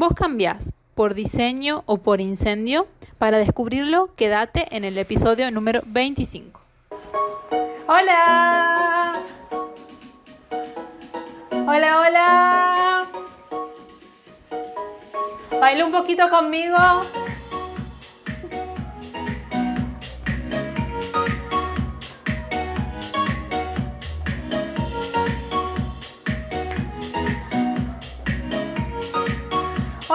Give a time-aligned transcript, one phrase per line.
[0.00, 2.88] ¿Vos cambiás por diseño o por incendio?
[3.18, 6.58] Para descubrirlo, quédate en el episodio número 25.
[7.86, 9.20] ¡Hola!
[11.52, 13.06] ¡Hola, hola!
[15.60, 16.78] Baila un poquito conmigo.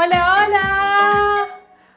[0.05, 1.47] Hola, hola.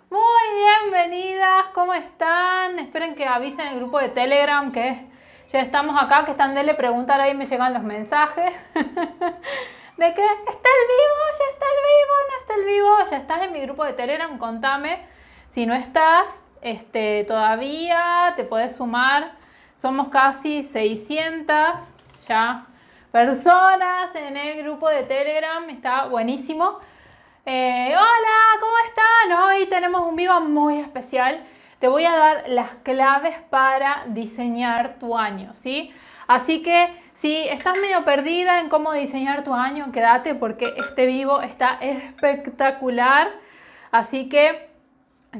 [0.08, 1.66] Muy bienvenidas.
[1.74, 2.78] ¿Cómo están?
[2.78, 5.06] Esperen que avisen el grupo de Telegram que
[5.48, 8.54] ya estamos acá, que están de preguntar ahí me llegan los mensajes.
[8.74, 13.42] de que está el vivo, ya está el vivo, no está el vivo, ya estás
[13.42, 15.04] en mi grupo de Telegram, contame.
[15.50, 19.32] Si no estás, este, todavía te puedes sumar.
[19.76, 21.78] Somos casi 600
[22.26, 22.64] ya
[23.12, 26.78] personas en el grupo de Telegram, está buenísimo.
[27.50, 29.42] Eh, hola, ¿cómo están?
[29.42, 31.42] Hoy tenemos un vivo muy especial.
[31.78, 35.90] Te voy a dar las claves para diseñar tu año, ¿sí?
[36.26, 41.40] Así que si estás medio perdida en cómo diseñar tu año, quédate porque este vivo
[41.40, 43.30] está espectacular.
[43.92, 44.68] Así que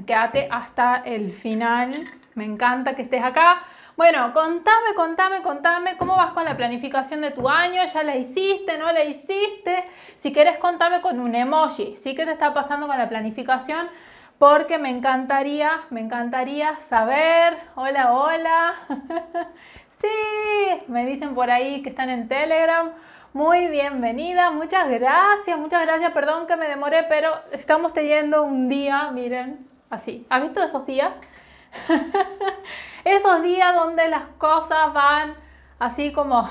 [0.07, 1.91] quédate hasta el final.
[2.35, 3.65] Me encanta que estés acá.
[3.99, 7.83] Bueno, contame, contame, contame cómo vas con la planificación de tu año.
[7.85, 8.79] ¿Ya la hiciste?
[8.79, 9.83] ¿No la hiciste?
[10.21, 11.97] Si quieres, contame con un emoji.
[11.97, 13.89] ¿Sí que te está pasando con la planificación?
[14.39, 17.59] Porque me encantaría, me encantaría saber.
[17.75, 18.75] Hola, hola.
[20.01, 22.93] sí, me dicen por ahí que están en Telegram.
[23.33, 26.13] Muy bienvenida, muchas gracias, muchas gracias.
[26.13, 30.25] Perdón que me demoré, pero estamos teniendo un día, miren, así.
[30.31, 31.11] ¿Has visto esos días?
[33.05, 35.35] Esos días donde las cosas van
[35.79, 36.49] así como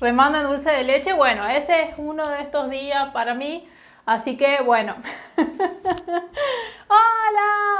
[0.00, 3.68] remando en dulce de leche, bueno, ese es uno de estos días para mí.
[4.06, 4.96] Así que bueno.
[5.36, 5.46] hola,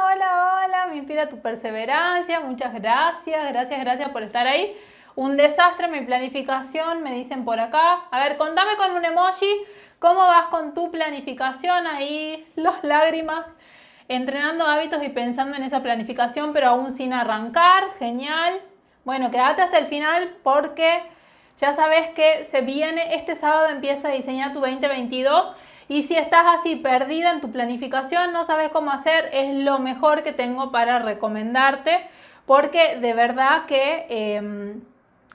[0.06, 2.40] hola, hola, me inspira tu perseverancia.
[2.40, 4.76] Muchas gracias, gracias, gracias por estar ahí.
[5.16, 8.06] Un desastre mi planificación, me dicen por acá.
[8.10, 9.66] A ver, contame con un emoji
[10.04, 13.46] cómo vas con tu planificación ahí, las lágrimas
[14.08, 17.84] entrenando hábitos y pensando en esa planificación, pero aún sin arrancar.
[17.98, 18.60] Genial.
[19.04, 21.02] Bueno, quédate hasta el final porque
[21.58, 25.52] ya sabes que se viene, este sábado empieza a diseñar tu 2022
[25.88, 30.22] y si estás así perdida en tu planificación, no sabes cómo hacer, es lo mejor
[30.22, 32.08] que tengo para recomendarte
[32.46, 34.82] porque de verdad que em,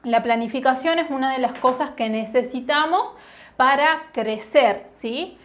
[0.04, 3.16] la planificación es una de las cosas que necesitamos
[3.58, 5.38] para crecer, ¿sí?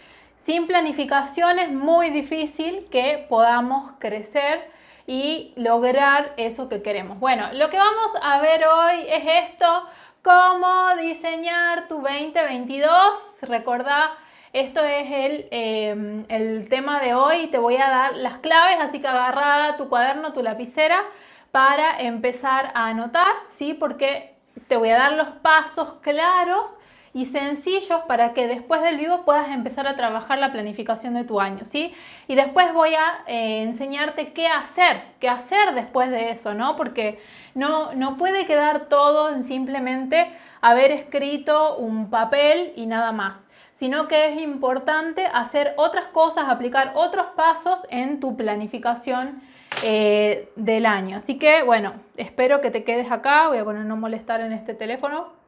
[0.45, 4.71] Sin planificación es muy difícil que podamos crecer
[5.07, 7.19] y lograr eso que queremos.
[7.19, 9.89] Bueno, lo que vamos a ver hoy es esto,
[10.23, 12.93] cómo diseñar tu 2022.
[13.41, 14.11] Recordá,
[14.53, 17.47] esto es el, em, el tema de hoy.
[17.47, 21.05] Te voy a dar las claves, así que agarra tu cuaderno, tu lapicera
[21.53, 23.73] para empezar a anotar, ¿sí?
[23.73, 24.35] Porque
[24.69, 26.71] te voy a dar los pasos claros
[27.15, 31.41] y sencillos para que después del vivo puedas empezar a trabajar la planificación de tu
[31.41, 31.95] año, ¿sí?
[32.27, 36.75] Y después voy a eh, enseñarte qué hacer, qué hacer después de eso, ¿no?
[36.75, 37.21] Porque
[37.55, 40.31] no, no puede quedar todo en simplemente
[40.61, 43.43] haber escrito un papel y nada más
[43.75, 49.43] sino que es importante hacer otras cosas, aplicar otros pasos en tu planificación
[49.83, 51.17] eh, del año.
[51.17, 54.75] Así que bueno, espero que te quedes acá, voy a poner no molestar en este
[54.75, 55.44] teléfono.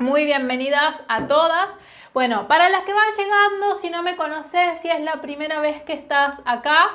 [0.00, 1.68] Muy bienvenidas a todas.
[2.14, 5.82] Bueno, para las que van llegando, si no me conoces, si es la primera vez
[5.82, 6.88] que estás acá,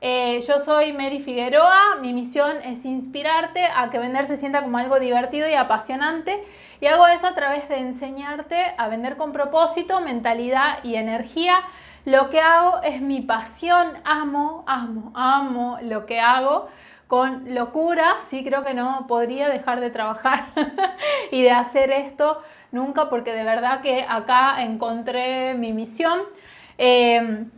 [0.00, 1.96] eh, yo soy Mary Figueroa.
[2.00, 6.44] Mi misión es inspirarte a que vender se sienta como algo divertido y apasionante.
[6.80, 11.56] Y hago eso a través de enseñarte a vender con propósito, mentalidad y energía.
[12.04, 13.94] Lo que hago es mi pasión.
[14.04, 16.68] Amo, amo, amo lo que hago
[17.06, 20.46] con locura, sí creo que no podría dejar de trabajar
[21.30, 22.42] y de hacer esto
[22.72, 26.22] nunca porque de verdad que acá encontré mi misión.
[26.76, 27.50] Em,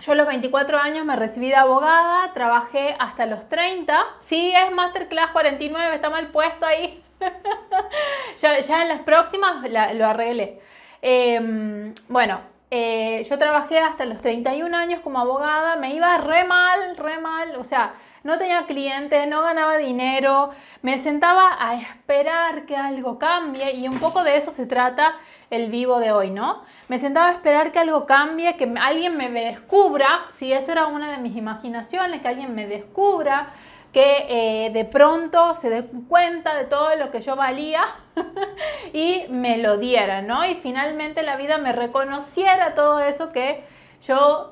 [0.00, 4.02] yo a los 24 años me recibí de abogada, trabajé hasta los 30.
[4.18, 7.04] Sí, es Masterclass 49, está mal puesto ahí.
[8.38, 10.60] ya, en las próximas lo arreglé.
[11.02, 12.40] Em, bueno,
[12.70, 17.56] eh, yo trabajé hasta los 31 años como abogada, me iba re mal, re mal,
[17.56, 17.94] o sea,
[18.24, 20.50] no tenía clientes, no ganaba dinero,
[20.82, 25.14] me sentaba a esperar que algo cambie y un poco de eso se trata
[25.50, 26.62] el vivo de hoy, ¿no?
[26.88, 31.10] Me sentaba a esperar que algo cambie, que alguien me descubra, si eso era una
[31.10, 33.50] de mis imaginaciones, que alguien me descubra,
[33.92, 34.26] que
[34.66, 37.84] eh, de pronto se dé cuenta de todo lo que yo valía
[38.92, 40.44] y me lo diera, ¿no?
[40.46, 43.64] Y finalmente la vida me reconociera todo eso que
[44.00, 44.50] yo,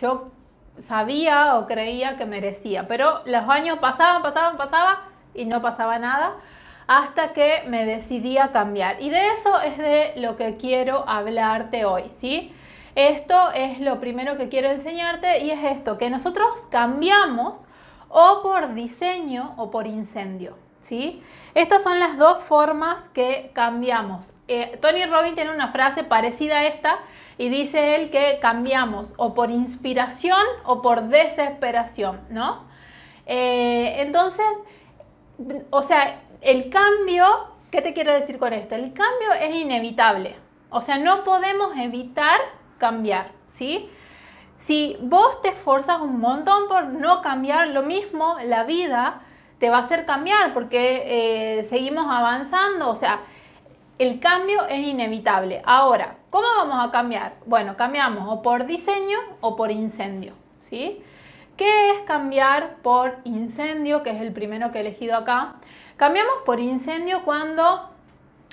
[0.00, 0.32] yo
[0.80, 2.86] sabía o creía que merecía.
[2.88, 4.96] Pero los años pasaban, pasaban, pasaban
[5.34, 6.34] y no pasaba nada
[6.86, 9.00] hasta que me decidí a cambiar.
[9.00, 12.54] Y de eso es de lo que quiero hablarte hoy, ¿sí?
[12.94, 17.58] Esto es lo primero que quiero enseñarte y es esto, que nosotros cambiamos
[18.08, 21.22] o por diseño o por incendio, ¿sí?
[21.54, 24.28] Estas son las dos formas que cambiamos.
[24.48, 26.98] Eh, Tony Robbins tiene una frase parecida a esta
[27.38, 32.64] y dice él que cambiamos o por inspiración o por desesperación, ¿no?
[33.26, 34.46] Eh, entonces,
[35.70, 37.24] o sea, el cambio,
[37.70, 38.74] ¿qué te quiero decir con esto?
[38.74, 40.36] El cambio es inevitable.
[40.70, 42.40] O sea, no podemos evitar
[42.78, 43.88] cambiar, ¿sí?
[44.58, 49.20] Si vos te esforzas un montón por no cambiar lo mismo, la vida
[49.58, 53.20] te va a hacer cambiar porque eh, seguimos avanzando, o sea,
[53.98, 55.62] el cambio es inevitable.
[55.64, 57.34] Ahora, ¿cómo vamos a cambiar?
[57.46, 61.02] Bueno, cambiamos o por diseño o por incendio, ¿sí?
[61.56, 64.02] ¿Qué es cambiar por incendio?
[64.02, 65.56] Que es el primero que he elegido acá.
[65.96, 67.90] Cambiamos por incendio cuando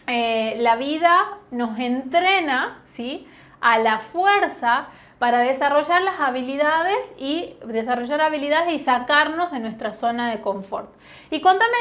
[0.08, 3.28] eh, la vida nos entrena ¿sí?
[3.62, 4.88] a la fuerza
[5.19, 10.89] para desarrollar las habilidades y desarrollar habilidades y sacarnos de nuestra zona de confort.
[11.30, 11.75] Y contame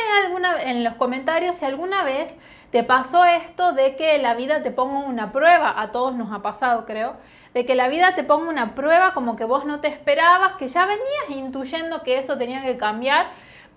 [0.65, 2.31] en los comentarios si alguna vez
[2.73, 6.43] te pasó esto de que la vida te ponga una prueba, a todos nos ha
[6.43, 7.17] pasado creo,
[7.55, 10.69] de que la vida te ponga una prueba como que vos no te esperabas, que
[10.69, 13.29] ya venías intuyendo que eso tenía que cambiar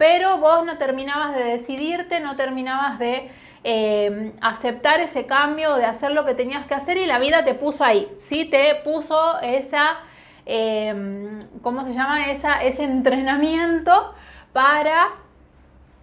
[0.01, 3.29] pero vos no terminabas de decidirte, no terminabas de
[3.63, 7.53] eh, aceptar ese cambio, de hacer lo que tenías que hacer y la vida te
[7.53, 8.45] puso ahí, ¿sí?
[8.45, 9.97] Te puso esa,
[10.45, 12.31] eh, ¿cómo se llama?
[12.31, 14.13] Esa, ese entrenamiento
[14.53, 15.09] para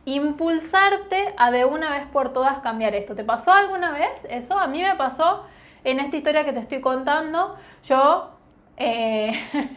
[0.05, 3.15] impulsarte a de una vez por todas cambiar esto.
[3.15, 4.59] ¿Te pasó alguna vez eso?
[4.59, 5.45] A mí me pasó
[5.85, 7.57] en esta historia que te estoy contando.
[7.85, 8.31] Yo,
[8.77, 9.33] eh,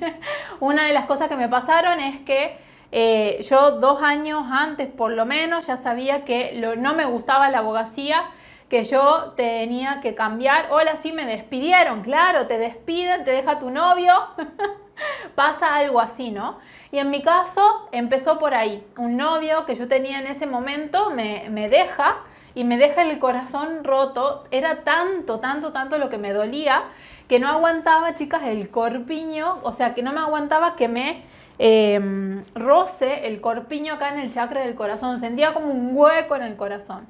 [0.59, 2.57] una de las cosas que me pasaron es que
[2.91, 7.59] eh, yo dos años antes por lo menos ya sabía que no me gustaba la
[7.59, 8.23] abogacía,
[8.69, 10.67] que yo tenía que cambiar.
[10.71, 14.13] Hola, sí me despidieron, claro, te despiden, te deja tu novio.
[15.35, 16.59] Pasa algo así, ¿no?
[16.91, 18.85] Y en mi caso empezó por ahí.
[18.97, 22.19] Un novio que yo tenía en ese momento me, me deja
[22.53, 24.45] y me deja el corazón roto.
[24.51, 26.83] Era tanto, tanto, tanto lo que me dolía
[27.31, 31.23] que no aguantaba, chicas, el corpiño, o sea, que no me aguantaba que me
[31.63, 36.41] Em, roce el corpiño acá en el chakra del corazón, sentía como un hueco en
[36.41, 37.05] el corazón.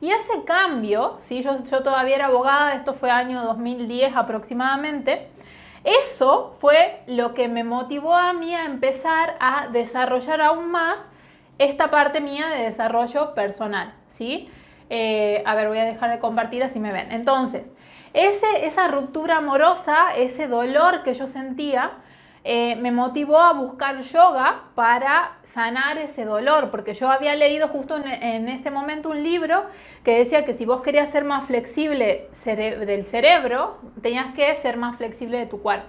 [0.00, 1.40] Y ese cambio, ¿sí?
[1.40, 5.28] yo, yo todavía era abogada, esto fue año 2010 aproximadamente,
[5.84, 10.98] eso fue lo que me motivó a mí a empezar a desarrollar aún más
[11.58, 14.50] esta parte mía de desarrollo personal, ¿sí?
[14.90, 17.12] Eh, a ver, voy a dejar de compartir así me ven.
[17.12, 17.70] Entonces,
[18.14, 21.92] ese, esa ruptura amorosa, ese dolor que yo sentía,
[22.44, 27.96] eh, me motivó a buscar yoga para sanar ese dolor, porque yo había leído justo
[27.96, 29.64] en, ese momento un libro
[30.02, 34.96] que decía que si vos querías ser más flexible del cerebro, tenías que ser más
[34.96, 35.86] flexible de tu cuerpo.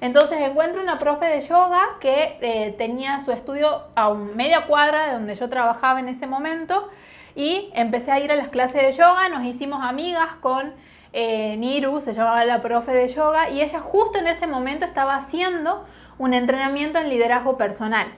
[0.00, 5.12] Entonces encuentro una profe de yoga que eh, tenía su estudio a media cuadra de
[5.12, 6.90] donde yo trabajaba en ese momento
[7.36, 10.74] y empecé a ir a las clases de yoga, nos hicimos amigas con
[11.14, 15.16] eh, Niru, se llamaba la profe de yoga, y ella justo en ese momento estaba
[15.16, 15.86] haciendo
[16.18, 18.08] un entrenamiento en liderazgo personal.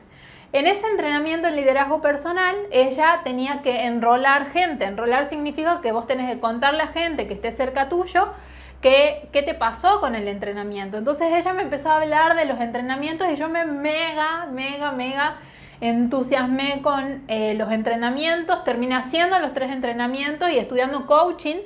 [0.53, 4.87] En ese entrenamiento en liderazgo personal, ella tenía que enrolar gente.
[4.87, 8.29] Enrolar significa que vos tenés que contarle a gente que esté cerca tuyo
[8.81, 10.97] qué, qué te pasó con el entrenamiento.
[10.97, 15.37] Entonces ella me empezó a hablar de los entrenamientos y yo me mega, mega, mega
[15.81, 18.65] entusiasmé con eh, los entrenamientos.
[18.65, 21.57] Terminé haciendo los tres entrenamientos y estudiando coaching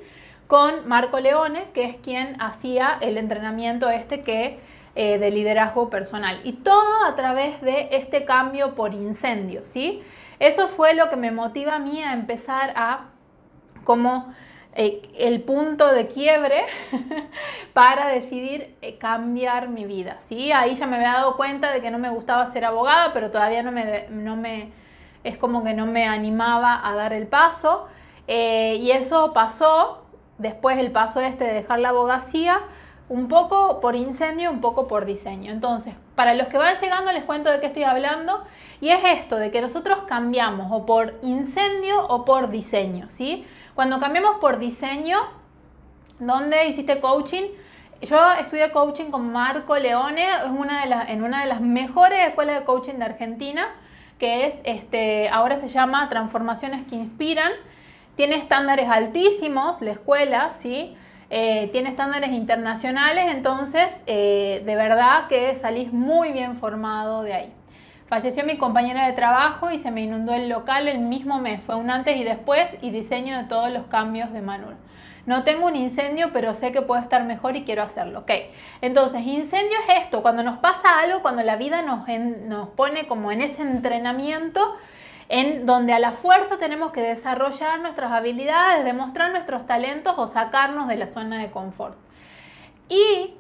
[0.51, 4.59] con Marco Leone, que es quien hacía el entrenamiento este que
[4.97, 6.41] eh, de liderazgo personal.
[6.43, 10.03] Y todo a través de este cambio por incendio, ¿sí?
[10.41, 13.11] Eso fue lo que me motiva a mí a empezar a
[13.85, 14.35] como
[14.75, 16.65] eh, el punto de quiebre
[17.73, 20.51] para decidir eh, cambiar mi vida, ¿sí?
[20.51, 23.63] Ahí ya me había dado cuenta de que no me gustaba ser abogada, pero todavía
[23.63, 24.73] no me, no me
[25.23, 27.87] es como que no me animaba a dar el paso.
[28.27, 30.10] y eso pasó
[30.41, 32.61] después el paso este de dejar la abogacía,
[33.09, 35.51] un poco por incendio, un poco por diseño.
[35.51, 38.43] Entonces, para los que van llegando les cuento de qué estoy hablando
[38.81, 43.45] y es esto, de que nosotros cambiamos o por incendio o por diseño, ¿sí?
[43.75, 45.19] Cuando cambiamos por diseño,
[46.19, 47.45] ¿dónde hiciste coaching?
[48.03, 52.61] Yo estudié coaching con Marco Leone, es una de en una de las mejores escuelas
[52.61, 53.69] de coaching de Argentina
[54.21, 57.51] que es, este, ahora se llama Transformaciones que Inspiran.
[58.21, 60.95] Tiene estándares altísimos, la escuela, ¿sí?
[61.31, 67.53] Eh, tiene estándares internacionales, entonces eh, de verdad que salís muy bien formado de ahí.
[68.09, 71.65] Falleció mi compañera de trabajo y se me inundó el local el mismo mes.
[71.65, 74.77] Fue un antes y después y diseño de todos los cambios de Manuel.
[75.25, 78.19] No tengo un incendio, pero sé que puedo estar mejor y quiero hacerlo.
[78.19, 78.33] Ok,
[78.83, 82.07] entonces incendio es esto, cuando nos pasa algo, cuando la vida nos,
[82.47, 84.77] nos pone como en ese entrenamiento
[85.31, 90.89] en donde a la fuerza tenemos que desarrollar nuestras habilidades, demostrar nuestros talentos o sacarnos
[90.89, 91.97] de la zona de confort.
[92.89, 93.35] Y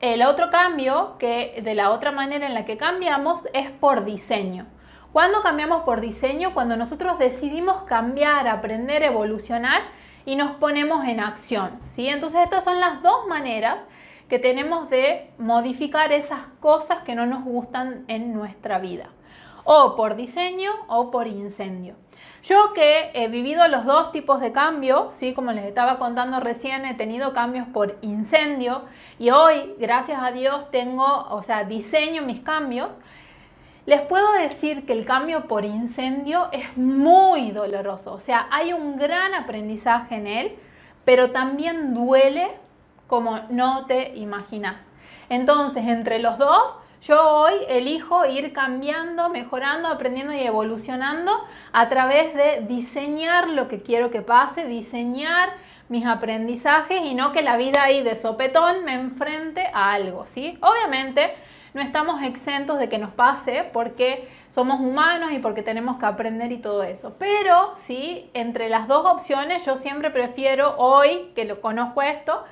[0.00, 4.66] el otro cambio, que de la otra manera en la que cambiamos, es por diseño.
[5.12, 6.52] ¿Cuándo cambiamos por diseño?
[6.52, 9.82] Cuando nosotros decidimos cambiar, aprender, evolucionar
[10.26, 11.78] y nos ponemos en acción.
[11.84, 12.08] ¿sí?
[12.08, 13.78] Entonces estas son las dos maneras
[14.28, 19.10] que tenemos de modificar esas cosas que no nos gustan en nuestra vida
[19.72, 21.94] o por diseño o por incendio.
[22.42, 25.32] Yo que he vivido los dos tipos de cambio, ¿sí?
[25.32, 28.82] como les estaba contando recién, he tenido cambios por incendio
[29.20, 32.96] y hoy, gracias a Dios, tengo, o sea, diseño mis cambios.
[33.86, 38.96] Les puedo decir que el cambio por incendio es muy doloroso, o sea, hay un
[38.96, 40.58] gran aprendizaje en él,
[41.04, 42.50] pero también duele
[43.06, 44.82] como no te imaginas.
[45.28, 51.32] Entonces, entre los dos, yo hoy elijo ir cambiando, mejorando, aprendiendo y evolucionando
[51.72, 55.50] a través de diseñar lo que quiero que pase, diseñar
[55.88, 60.58] mis aprendizajes y no que la vida ahí de sopetón me enfrente a algo, ¿sí?
[60.60, 61.34] Obviamente
[61.72, 66.52] no estamos exentos de que nos pase porque somos humanos y porque tenemos que aprender
[66.52, 67.14] y todo eso.
[67.18, 72.44] Pero sí, entre las dos opciones yo siempre prefiero hoy que lo conozco esto,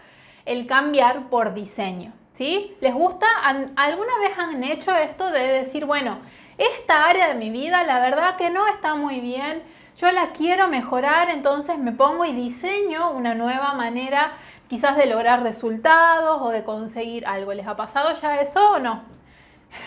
[0.47, 2.13] el cambiar por diseño.
[2.39, 2.77] ¿Sí?
[2.81, 3.27] ¿Les gusta?
[3.43, 6.19] ¿Alguna vez han hecho esto de decir, bueno,
[6.57, 9.61] esta área de mi vida la verdad que no está muy bien,
[9.97, 14.35] yo la quiero mejorar, entonces me pongo y diseño una nueva manera
[14.69, 17.53] quizás de lograr resultados o de conseguir algo.
[17.55, 19.03] ¿Les ha pasado ya eso o no?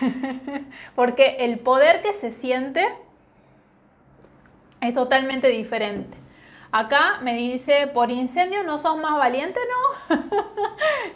[0.96, 2.86] Porque el poder que se siente
[4.82, 6.18] es totalmente diferente.
[6.72, 10.18] Acá me dice, por incendio no sos más valiente, no.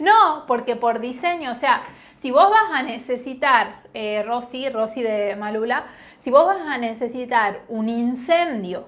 [0.00, 1.82] no, porque por diseño, o sea,
[2.20, 5.86] si vos vas a necesitar, eh, Rosy, Rosy de Malula,
[6.20, 8.86] si vos vas a necesitar un incendio,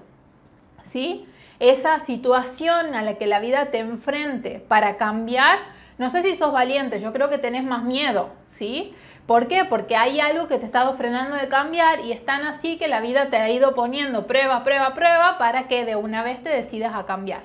[0.83, 1.27] ¿sí?
[1.59, 5.57] Esa situación a la que la vida te enfrente para cambiar,
[5.97, 8.93] no sé si sos valiente, yo creo que tenés más miedo, ¿sí?
[9.29, 9.63] ¿Por qué?
[9.63, 12.87] Porque hay algo que te ha estado frenando de cambiar y es tan así que
[12.87, 16.49] la vida te ha ido poniendo prueba, prueba, prueba para que de una vez te
[16.49, 17.43] decidas a cambiar.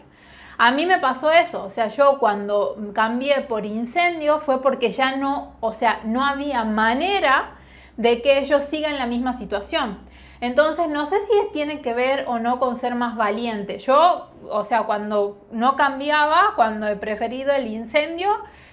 [0.56, 5.16] A mí me pasó eso, o sea, yo cuando cambié por incendio fue porque ya
[5.16, 7.50] no, o sea, no había manera
[7.98, 9.98] de que ellos sigan la misma situación.
[10.40, 13.78] Entonces, no sé si tiene que ver o no con ser más valiente.
[13.78, 18.30] Yo, o sea, cuando no cambiaba, cuando he preferido el incendio,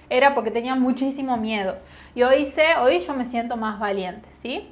[0.08, 1.76] era porque tenía muchísimo miedo.
[2.14, 4.68] Y hoy sé, hoy yo me siento más valiente, ¿sí?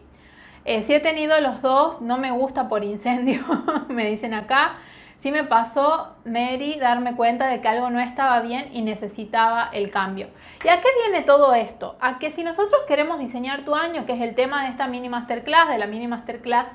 [0.66, 3.40] Eh, si he tenido los dos, no me gusta por incendio,
[3.88, 4.76] me dicen acá.
[5.20, 9.90] Sí me pasó, Mary, darme cuenta de que algo no estaba bien y necesitaba el
[9.90, 10.28] cambio.
[10.64, 11.96] ¿Y a qué viene todo esto?
[12.00, 15.10] A que si nosotros queremos diseñar tu año, que es el tema de esta mini
[15.10, 16.68] masterclass, de la mini masterclass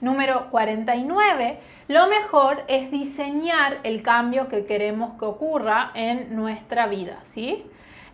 [0.00, 7.20] número 49, lo mejor es diseñar el cambio que queremos que ocurra en nuestra vida,
[7.22, 7.64] ¿sí?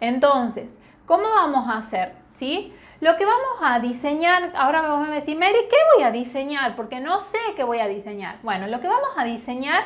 [0.00, 0.77] Entonces,
[1.09, 2.12] ¿cómo vamos a hacer?
[2.35, 2.73] ¿Sí?
[3.00, 6.77] Lo que vamos a diseñar, ahora me voy a decir, Mary, ¿qué voy a diseñar?
[6.77, 8.38] Porque no sé qué voy a diseñar.
[8.43, 9.83] Bueno, lo que vamos a diseñar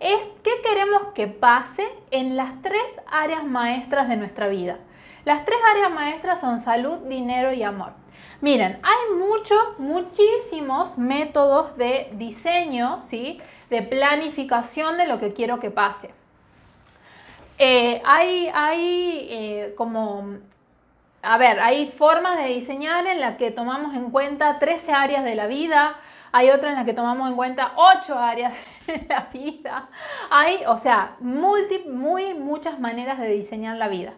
[0.00, 4.78] es qué queremos que pase en las tres áreas maestras de nuestra vida.
[5.24, 7.92] Las tres áreas maestras son salud, dinero y amor.
[8.40, 13.40] Miren, hay muchos, muchísimos métodos de diseño, ¿sí?
[13.70, 16.10] De planificación de lo que quiero que pase.
[17.58, 20.38] Eh, hay, hay eh, como,
[21.24, 25.34] a ver, hay formas de diseñar en las que tomamos en cuenta 13 áreas de
[25.34, 25.96] la vida,
[26.32, 28.52] hay otra en la que tomamos en cuenta 8 áreas
[28.86, 29.88] de la vida.
[30.30, 34.14] Hay, o sea, multi, muy muchas maneras de diseñar la vida.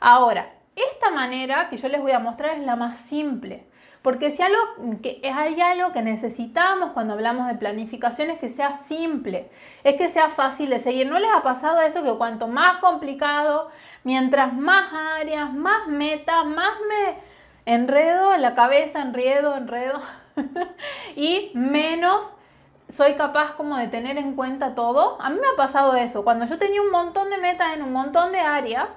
[0.00, 3.66] Ahora, esta manera que yo les voy a mostrar es la más simple.
[4.02, 4.58] Porque si algo
[5.02, 9.50] que hay algo que necesitamos cuando hablamos de planificación es que sea simple,
[9.84, 11.06] es que sea fácil de seguir.
[11.06, 13.70] ¿No les ha pasado eso que cuanto más complicado,
[14.02, 14.90] mientras más
[15.20, 17.16] áreas, más metas, más me
[17.66, 20.00] enredo en la cabeza, enredo, enredo
[21.16, 22.36] y menos
[22.88, 25.20] soy capaz como de tener en cuenta todo?
[25.20, 26.24] A mí me ha pasado eso.
[26.24, 28.88] Cuando yo tenía un montón de metas en un montón de áreas,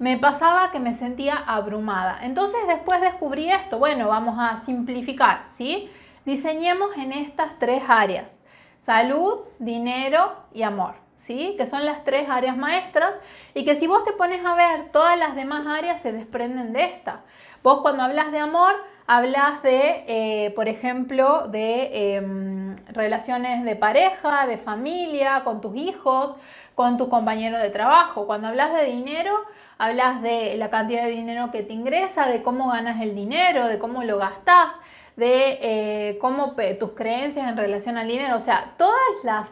[0.00, 2.20] me pasaba que me sentía abrumada.
[2.22, 5.90] Entonces después descubrí esto, bueno, vamos a simplificar, ¿sí?
[6.24, 8.34] diseñemos en estas tres áreas,
[8.80, 10.94] salud, dinero y amor.
[11.16, 11.54] ¿Sí?
[11.58, 13.14] que son las tres áreas maestras
[13.52, 16.84] y que si vos te pones a ver, todas las demás áreas se desprenden de
[16.84, 17.20] esta.
[17.62, 18.72] Vos cuando hablas de amor,
[19.06, 26.34] hablas de, eh, por ejemplo, de em, relaciones de pareja, de familia, con tus hijos,
[26.74, 28.26] con tus compañeros de trabajo.
[28.26, 29.44] Cuando hablas de dinero,
[29.80, 33.78] hablas de la cantidad de dinero que te ingresa, de cómo ganas el dinero, de
[33.78, 34.72] cómo lo gastas,
[35.16, 38.36] de eh, cómo tus creencias en relación al dinero.
[38.36, 39.50] O sea, todas las,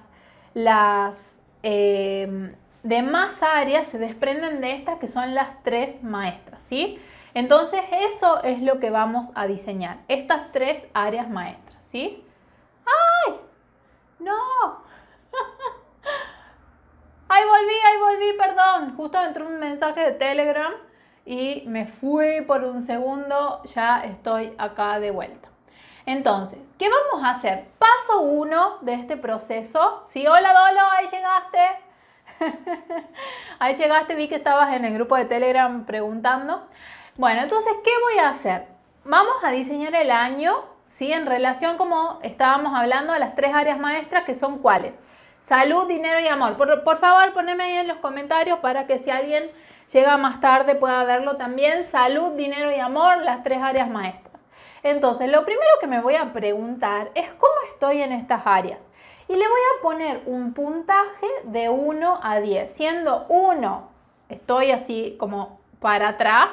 [0.52, 7.00] las em, demás áreas se desprenden de estas que son las tres maestras, ¿sí?
[7.32, 12.22] Entonces eso es lo que vamos a diseñar, estas tres áreas maestras, ¿sí?
[12.84, 13.34] ¡Ay!
[14.18, 14.34] ¡No!
[17.30, 18.96] ¡Ay, volví, ay, volví, perdón!
[18.96, 20.72] Justo entró un mensaje de Telegram
[21.26, 25.48] y me fui por un segundo, ya estoy acá de vuelta.
[26.06, 27.66] Entonces, ¿qué vamos a hacer?
[27.78, 30.02] Paso uno de este proceso.
[30.06, 31.58] Sí, hola Dolo, ahí llegaste.
[33.58, 36.66] ahí llegaste, vi que estabas en el grupo de Telegram preguntando.
[37.16, 38.68] Bueno, entonces, ¿qué voy a hacer?
[39.04, 41.12] Vamos a diseñar el año, ¿sí?
[41.12, 44.98] En relación, como estábamos hablando, de las tres áreas maestras, que son cuáles?
[45.48, 46.58] Salud, dinero y amor.
[46.58, 49.50] Por, favor, poneme ahí en los comentarios para que si alguien
[49.90, 51.84] llega más tarde pueda verlo también.
[51.84, 54.46] Salud, dinero y amor, las tres áreas maestras.
[54.82, 58.84] Entonces, lo primero que me voy a preguntar es cómo estoy en estas áreas.
[59.26, 63.90] Y le voy a poner un puntaje de 1 a 10, siendo 1,
[64.28, 66.50] estoy así como para atrás,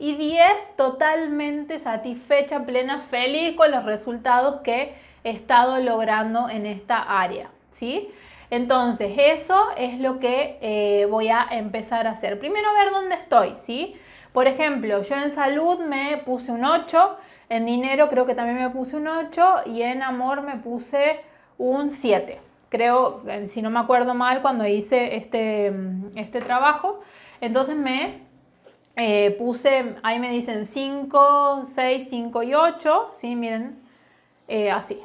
[0.00, 6.98] y 10 totalmente satisfecha, plena, feliz con los resultados que he estado logrando en esta
[7.20, 8.12] área, ¿sí?
[8.52, 12.38] Entonces, eso es lo que eh, voy a empezar a hacer.
[12.38, 13.96] Primero ver dónde estoy, ¿sí?
[14.34, 17.16] Por ejemplo, yo en salud me puse un 8,
[17.48, 21.22] en dinero creo que también me puse un 8 y en amor me puse
[21.56, 22.42] un 7.
[22.68, 25.72] Creo, eh, si no me acuerdo mal, cuando hice este,
[26.14, 27.00] este trabajo,
[27.40, 28.20] entonces me
[28.96, 33.34] eh, puse, ahí me dicen 5, 6, 5 y 8, ¿sí?
[33.34, 33.78] Miren,
[34.46, 35.00] eh, así.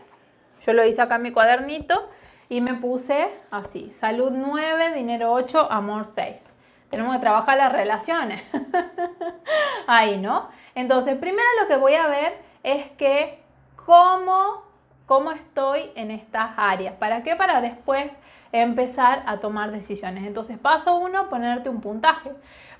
[0.65, 2.09] Yo lo hice acá en mi cuadernito
[2.49, 6.43] y me puse así, salud 9, dinero 8, amor 6.
[6.89, 8.41] Tenemos que trabajar las relaciones.
[9.87, 10.49] ahí, ¿no?
[10.75, 13.39] Entonces, primero lo que voy a ver es que
[13.75, 14.63] cómo,
[15.05, 16.95] cómo estoy en estas áreas.
[16.95, 17.35] ¿Para qué?
[17.35, 18.11] Para después
[18.51, 20.25] empezar a tomar decisiones.
[20.25, 22.31] Entonces, paso uno, ponerte un puntaje.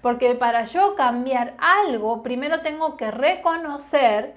[0.01, 4.35] Porque para yo cambiar algo, primero tengo que reconocer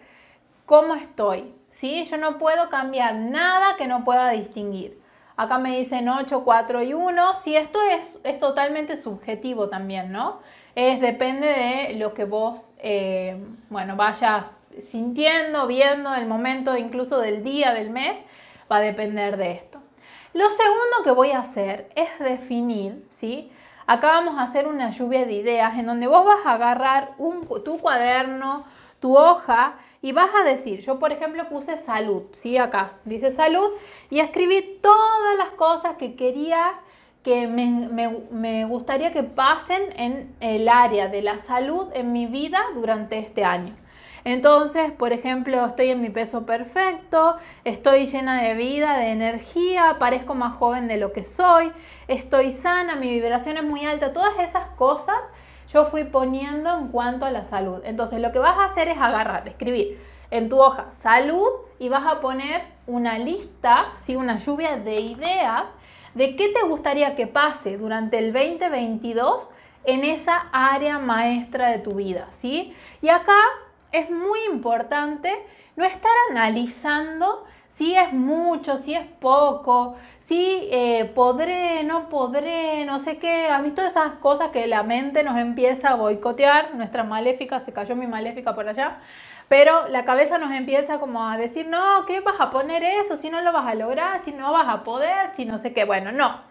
[0.67, 1.55] cómo estoy.
[1.71, 2.05] ¿sí?
[2.05, 5.00] Yo no puedo cambiar nada que no pueda distinguir.
[5.41, 7.37] Acá me dicen 8, 4 y 1.
[7.37, 10.41] Si esto es, es totalmente subjetivo también, ¿no?
[10.75, 14.53] Es, depende de lo que vos, eh, bueno, vayas
[14.87, 18.19] sintiendo, viendo, el momento incluso del día, del mes,
[18.71, 19.81] va a depender de esto.
[20.35, 23.51] Lo segundo que voy a hacer es definir, ¿sí?
[23.87, 27.13] Acá vamos a hacer una lluvia de ideas en donde vos vas a agarrar
[27.65, 28.65] tu cuaderno,
[29.01, 32.59] tu hoja y vas a decir, yo por ejemplo puse salud, ¿sí?
[32.59, 33.71] Acá dice salud
[34.11, 36.75] y escribí todas las cosas que quería
[37.23, 43.19] que me, gustaría que pasen en el área de la salud en mi vida durante
[43.19, 43.77] este año.
[44.25, 50.35] Entonces, por ejemplo, estoy en mi peso perfecto, estoy llena de vida, de energía, parezco
[50.35, 51.73] más joven de lo que soy,
[52.07, 55.17] estoy sana, mi vibración es muy alta, todas esas cosas
[55.73, 57.81] yo fui poniendo en cuanto a la salud.
[57.85, 62.07] Entonces, lo que vas a hacer es agarrar, escribir en tu hoja salud y vas
[62.07, 64.17] a poner una lista, ¿sí?
[64.17, 65.65] una lluvia de ideas
[66.15, 69.51] de qué te gustaría que pase durante el 2022
[69.85, 72.75] en esa área maestra de tu vida, ¿sí?
[73.01, 73.39] Y acá
[73.93, 75.33] es muy importante
[75.77, 79.97] no estar analizando si es mucho, si es poco,
[80.31, 83.49] si eh, podré, no podré, no sé qué.
[83.49, 86.77] ¿Has visto esas cosas que la mente nos empieza a boicotear?
[86.77, 88.99] Nuestra maléfica, se cayó mi maléfica por allá.
[89.49, 93.17] Pero la cabeza nos empieza como a decir, no, ¿qué vas a poner eso?
[93.17, 95.85] Si no lo vas a lograr, si no vas a poder, si no sé qué.
[95.85, 96.43] Bueno, no.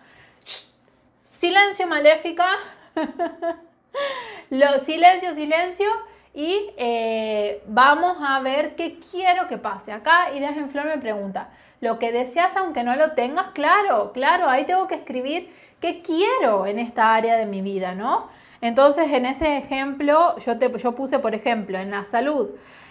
[1.24, 2.50] Silencio maléfica.
[4.50, 5.88] lo, silencio, silencio
[6.34, 9.94] y eh, vamos a ver qué quiero que pase.
[9.94, 11.50] Acá Ideas en Flor me pregunta,
[11.82, 13.52] ¿lo que deseas aunque no lo tengas?
[13.52, 18.30] Claro, claro, ahí tengo que escribir qué quiero en esta área de mi vida, ¿no?
[18.62, 22.50] Entonces, en ese ejemplo, yo, te, yo puse, por ejemplo, en la salud,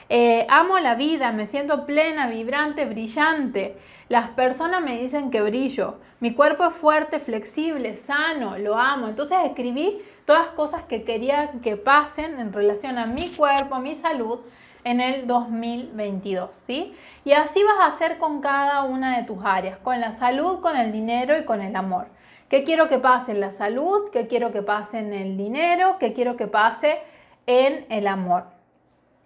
[0.09, 3.77] eh, amo la vida, me siento plena, vibrante, brillante.
[4.09, 5.97] Las personas me dicen que brillo.
[6.21, 9.09] Mi cuerpo es fuerte, flexible, sano, lo amo.
[9.09, 13.97] Entonces escribí todas cosas que quería que pasen en relación a mi cuerpo, a mi
[13.97, 14.41] salud,
[14.89, 16.97] en el 2022, ¿sí?
[17.23, 20.79] Y así vas a hacer con cada una de tus áreas, con la salud, con
[20.79, 22.07] el dinero y con el amor.
[22.49, 24.09] ¿Qué quiero que pase en la salud?
[24.11, 25.99] ¿Qué quiero que pase en el dinero?
[26.01, 27.01] ¿Qué quiero que pase
[27.47, 28.45] en el amor?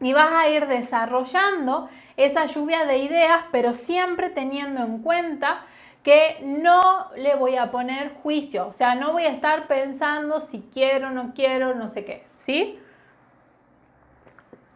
[0.01, 5.65] Y vas a ir desarrollando esa lluvia de ideas, pero siempre teniendo en cuenta
[6.03, 10.69] que no le voy a poner juicio, o sea, no voy a estar pensando si
[10.75, 12.81] quiero, no quiero, no sé qué, ¿sí?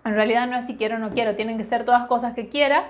[0.06, 2.48] En realidad no es si quiero o no quiero, tienen que ser todas cosas que
[2.48, 2.84] quieras,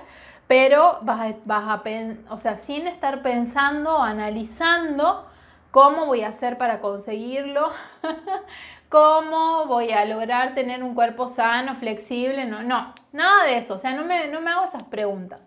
[0.47, 1.83] pero vas a, vas a
[2.29, 5.27] o sea, sin estar pensando, analizando
[5.71, 7.71] cómo voy a hacer para conseguirlo,
[8.89, 13.77] cómo voy a lograr tener un cuerpo sano, flexible, no, no, nada de eso, o
[13.79, 15.41] sea, no me, no me hago esas preguntas.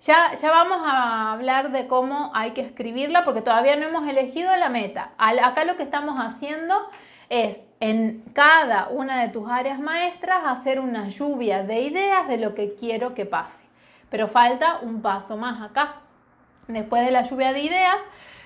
[0.00, 4.54] Ya, ya vamos a hablar de cómo hay que escribirla porque todavía no hemos elegido
[4.56, 5.10] la meta.
[5.18, 6.74] Acá lo que estamos haciendo
[7.28, 12.54] es en cada una de tus áreas maestras hacer una lluvia de ideas de lo
[12.54, 13.64] que quiero que pase.
[14.10, 15.96] Pero falta un paso más acá.
[16.68, 17.98] Después de la lluvia de ideas,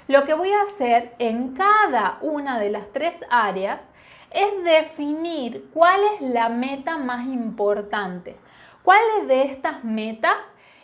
[0.09, 3.81] lo que voy a hacer en cada una de las tres áreas
[4.31, 8.37] es definir cuál es la meta más importante.
[8.83, 10.37] ¿Cuáles de estas metas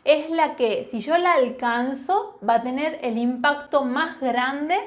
[0.05, 4.79] es la que, si yo la alcanzo, va a tener el impacto más grande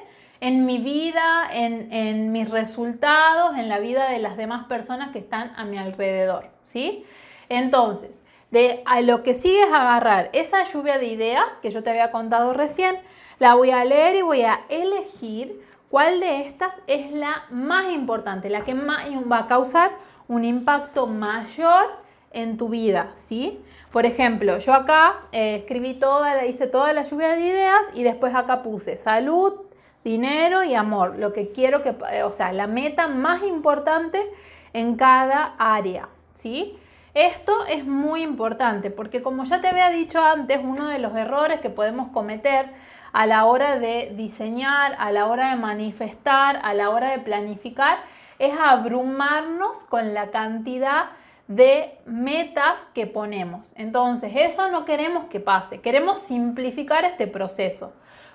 [0.41, 5.53] en mi vida, en, mis resultados, en la vida de las demás personas que están
[5.57, 7.05] a mi alrededor, ¿sí?
[7.49, 8.11] Entonces,
[8.51, 12.11] de a lo que sigue es agarrar esa lluvia de ideas que yo te había
[12.11, 12.97] contado recién,
[13.37, 18.49] la voy a leer y voy a elegir cuál de estas es la más importante,
[18.49, 19.91] la que más va a causar
[20.27, 21.87] un impacto mayor
[22.31, 23.59] en tu vida, ¿sí?
[23.91, 28.35] Por ejemplo, yo acá eh, escribí toda, hice toda la lluvia de ideas y después
[28.35, 29.68] acá puse salud,
[30.03, 34.21] dinero y amor, lo que quiero que, o sea, la meta más importante
[34.73, 36.77] en cada área, ¿sí?
[37.13, 41.59] Esto es muy importante porque como ya te había dicho antes, uno de los errores
[41.59, 42.67] que podemos cometer
[43.11, 47.97] a la hora de diseñar, a la hora de manifestar, a la hora de planificar,
[48.37, 51.09] es abrumarnos con la cantidad
[51.47, 53.73] de metas que ponemos.
[53.75, 57.91] Entonces, eso no queremos que pase, queremos simplificar este proceso.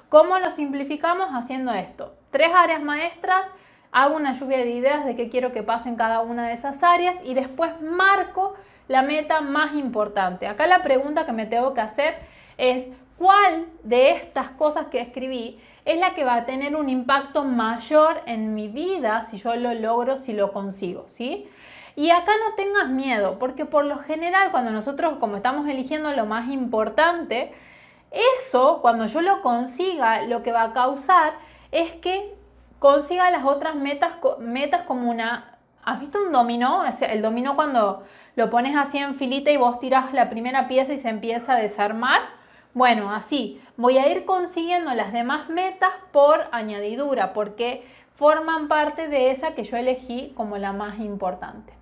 [0.09, 1.29] ¿Cómo lo simplificamos?
[1.33, 2.15] Haciendo esto.
[2.31, 3.47] Tres áreas maestras,
[3.93, 6.83] hago una lluvia de ideas de qué quiero que pase en cada una de esas
[6.83, 8.55] áreas y después marco
[8.89, 10.47] la meta más importante.
[10.47, 12.15] Acá la pregunta que me tengo que hacer
[12.59, 12.87] es,
[13.19, 18.21] ¿cuál de estas cosas que escribí es la que va a tener un impacto mayor
[18.27, 21.05] en mi vida si yo lo logro, si lo consigo?
[21.09, 21.49] ¿sí?
[21.97, 26.27] Y acá no tengas miedo, porque por lo general cuando nosotros, como estamos eligiendo lo
[26.27, 27.53] más importante,
[28.15, 31.35] eso, cuando yo lo consiga, lo que va a causar
[31.73, 32.35] es que
[32.79, 35.59] consiga las otras metas, metas como una...
[35.85, 36.83] ¿Has visto un dominó?
[37.01, 38.05] El dominó cuando
[38.37, 41.57] lo pones así en filita y vos tiras la primera pieza y se empieza a
[41.57, 42.23] desarmar.
[42.73, 49.31] Bueno, así voy a ir consiguiendo las demás metas por añadidura, porque forman parte de
[49.31, 51.73] esa que yo elegí como la más importante.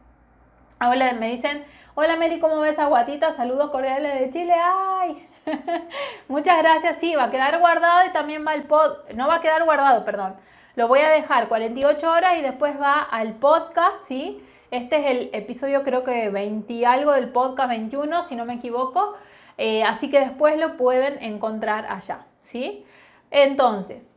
[0.80, 1.64] Hola, me dicen,
[1.94, 3.32] hola Mary, ¿cómo ves a Guatita?
[3.32, 4.54] Saludos cordiales de Chile.
[4.60, 5.28] ¡Ay!
[6.28, 6.98] Muchas gracias.
[7.00, 8.96] Sí, va a quedar guardado y también va al pod.
[9.14, 10.36] No va a quedar guardado, perdón.
[10.74, 14.42] Lo voy a dejar 48 horas y después va al podcast, ¿sí?
[14.70, 19.14] Este es el episodio creo que 20 algo del podcast 21, si no me equivoco.
[19.58, 22.86] Eh, así que después lo pueden encontrar allá, ¿sí?
[23.30, 24.08] Entonces,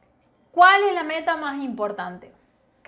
[0.52, 2.32] ¿cuál es la meta más importante?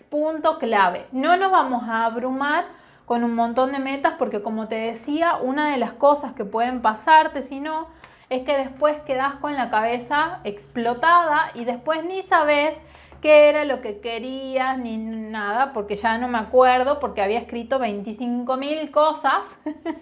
[0.10, 1.08] Punto clave.
[1.12, 2.66] No nos vamos a abrumar
[3.06, 6.82] con un montón de metas porque como te decía, una de las cosas que pueden
[6.82, 7.88] pasarte si no
[8.30, 12.78] es que después quedas con la cabeza explotada y después ni sabes
[13.22, 17.80] qué era lo que querías ni nada, porque ya no me acuerdo, porque había escrito
[17.80, 19.46] 25 mil cosas.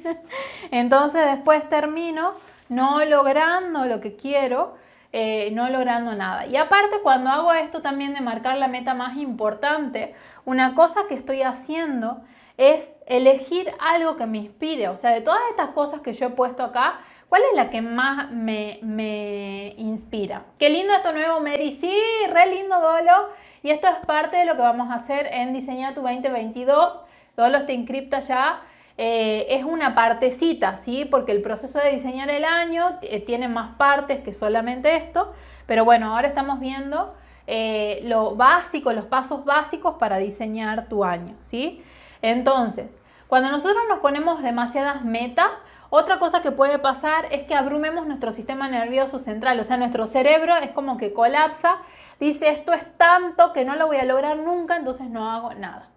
[0.72, 2.34] Entonces después termino
[2.68, 4.76] no logrando lo que quiero,
[5.14, 6.46] eh, no logrando nada.
[6.48, 11.16] Y aparte cuando hago esto también de marcar la meta más importante, una cosa que
[11.16, 12.22] estoy haciendo
[12.58, 14.90] es elegir algo que me inspire.
[14.90, 17.82] O sea, de todas estas cosas que yo he puesto acá, ¿cuál es la que
[17.82, 20.44] más me, inspira?
[20.58, 21.72] Qué lindo esto nuevo, Mary.
[21.74, 21.98] Sí,
[22.32, 23.30] re lindo, Dolo.
[23.64, 26.94] Y esto es parte de lo que vamos a hacer en Diseña tu 2022.
[27.36, 28.62] Dolo está inscripta ya.
[28.98, 31.06] Eh, es una partecita, ¿sí?
[31.06, 35.34] Porque el proceso de diseñar el año eh, tiene más partes que solamente esto.
[35.66, 37.14] Pero bueno, ahora estamos viendo
[37.48, 41.84] eh, lo básico, los pasos básicos para diseñar tu año, ¿sí?
[42.22, 42.96] Entonces,
[43.28, 45.52] cuando nosotros nos ponemos demasiadas metas,
[45.96, 50.08] otra cosa que puede pasar es que abrumemos nuestro sistema nervioso central, o sea, nuestro
[50.08, 51.78] cerebro es como que colapsa,
[52.20, 55.88] dice esto es tanto que no lo voy a lograr nunca, entonces no hago nada.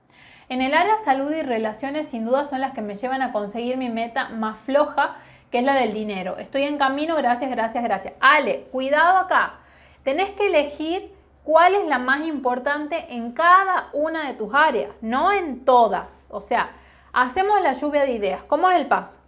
[0.48, 3.76] En el área salud y relaciones sin duda son las que me llevan a conseguir
[3.76, 5.16] mi meta más floja,
[5.50, 6.38] que es la del dinero.
[6.38, 8.14] Estoy en camino, gracias, gracias, gracias.
[8.20, 9.54] Ale, cuidado acá.
[10.04, 15.32] Tenés que elegir cuál es la más importante en cada una de tus áreas, no
[15.32, 16.24] en todas.
[16.30, 16.70] O sea,
[17.12, 18.42] hacemos la lluvia de ideas.
[18.44, 19.18] ¿Cómo es el paso?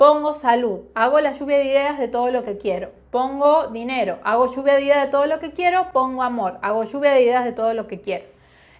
[0.00, 2.90] Pongo salud, hago la lluvia de ideas de todo lo que quiero.
[3.10, 5.92] Pongo dinero, hago lluvia de ideas de todo lo que quiero.
[5.92, 8.24] Pongo amor, hago lluvia de ideas de todo lo que quiero.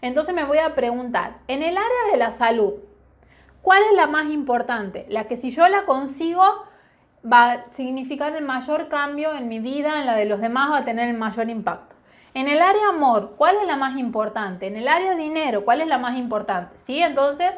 [0.00, 2.72] Entonces me voy a preguntar, en el área de la salud,
[3.60, 5.04] ¿cuál es la más importante?
[5.10, 6.42] La que si yo la consigo
[7.22, 10.78] va a significar el mayor cambio en mi vida, en la de los demás va
[10.78, 11.96] a tener el mayor impacto.
[12.32, 14.68] En el área amor, ¿cuál es la más importante?
[14.68, 16.78] En el área dinero, ¿cuál es la más importante?
[16.86, 17.02] ¿Sí?
[17.02, 17.52] Entonces,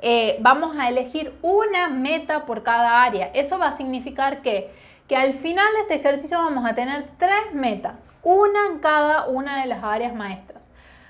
[0.00, 3.30] eh, vamos a elegir una meta por cada área.
[3.34, 4.70] Eso va a significar que,
[5.08, 9.60] que al final de este ejercicio vamos a tener tres metas, una en cada una
[9.60, 10.68] de las áreas maestras.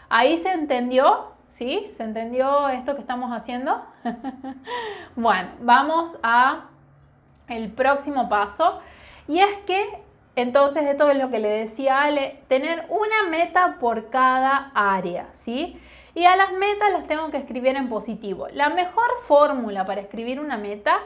[0.08, 1.32] ¿Ahí se entendió?
[1.50, 1.90] ¿Sí?
[1.96, 3.82] ¿Se entendió esto que estamos haciendo?
[5.16, 6.66] bueno, vamos a
[7.48, 8.80] el próximo paso.
[9.26, 9.84] Y es que,
[10.36, 15.80] entonces, esto es lo que le decía Ale, tener una meta por cada área, ¿sí?
[16.18, 18.48] Y a las metas las tengo que escribir en positivo.
[18.52, 20.98] La mejor fórmula para escribir una meta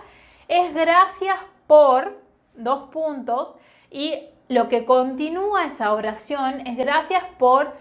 [0.48, 2.18] es gracias por
[2.54, 3.54] dos puntos
[3.90, 4.14] y
[4.48, 7.76] lo que continúa esa oración es gracias por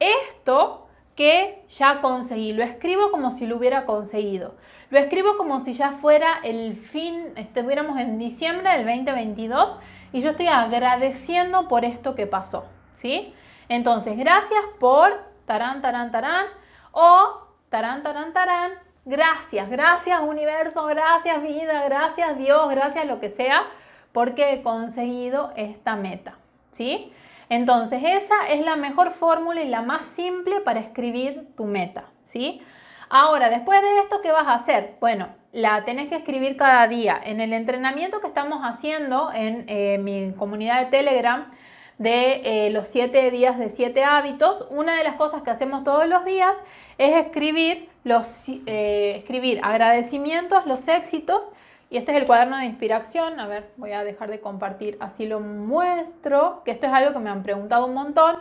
[0.00, 2.54] esto que ya conseguí.
[2.54, 4.54] Lo escribo como si lo hubiera conseguido.
[4.88, 9.70] Lo escribo como si ya fuera el fin, estuviéramos en diciembre del 2022
[10.14, 12.64] y yo estoy agradeciendo por esto que pasó.
[12.94, 13.34] ¿Sí?
[13.68, 16.46] Entonces, gracias por tarán, tarán, tarán,
[16.92, 18.72] o tarán, tarán, tarán,
[19.04, 23.64] gracias, gracias universo, gracias vida, gracias Dios, gracias lo que sea,
[24.12, 26.36] porque he conseguido esta meta,
[26.70, 27.12] ¿sí?
[27.48, 32.62] Entonces, esa es la mejor fórmula y la más simple para escribir tu meta, ¿sí?
[33.10, 34.96] Ahora, después de esto, ¿qué vas a hacer?
[35.00, 37.20] Bueno, la tenés que escribir cada día.
[37.22, 41.52] En el entrenamiento que estamos haciendo en eh, mi comunidad de Telegram,
[41.98, 46.06] de eh, los siete días de siete hábitos, una de las cosas que hacemos todos
[46.08, 46.56] los días
[46.98, 51.52] es escribir, los, eh, escribir agradecimientos, los éxitos,
[51.90, 55.26] y este es el cuaderno de inspiración, a ver, voy a dejar de compartir, así
[55.26, 58.38] lo muestro, que esto es algo que me han preguntado un montón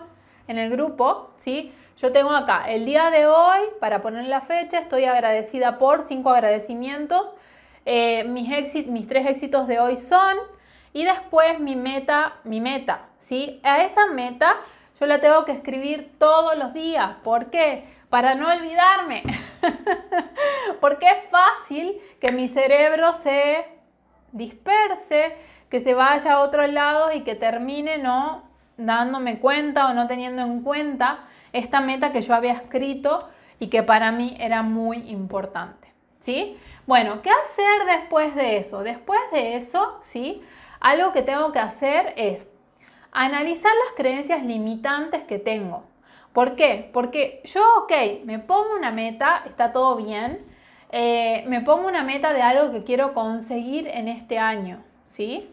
[0.47, 1.71] en el grupo, ¿sí?
[1.99, 6.31] Yo tengo acá, el día de hoy, para poner la fecha, estoy agradecida por cinco
[6.31, 7.29] agradecimientos,
[7.85, 8.49] eh, mis,
[8.87, 10.37] mis tres éxitos de hoy son,
[10.91, 13.59] y después mi meta, mi meta, ¿sí?
[13.63, 14.57] A esa meta
[14.99, 17.17] yo la tengo que escribir todos los días.
[17.23, 17.85] ¿Por qué?
[18.09, 19.23] Para no olvidarme.
[20.81, 23.65] Porque es fácil que mi cerebro se
[24.31, 25.35] disperse,
[25.69, 28.43] que se vaya a otro lado y que termine no
[28.77, 33.83] dándome cuenta o no teniendo en cuenta esta meta que yo había escrito y que
[33.83, 35.91] para mí era muy importante.
[36.19, 36.57] ¿Sí?
[36.85, 38.81] Bueno, ¿qué hacer después de eso?
[38.81, 40.41] Después de eso, ¿sí?
[40.83, 42.49] algo que tengo que hacer es
[43.13, 45.83] analizar las creencias limitantes que tengo.
[46.33, 46.89] ¿Por qué?
[46.91, 50.45] Porque yo, ok, me pongo una meta, está todo bien,
[50.91, 55.49] eh, me pongo una meta de algo que quiero conseguir en este año, ¿sí?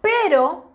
[0.00, 0.70] Pero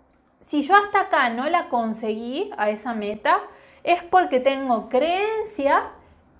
[0.45, 3.39] si yo hasta acá no la conseguí a esa meta,
[3.83, 5.85] es porque tengo creencias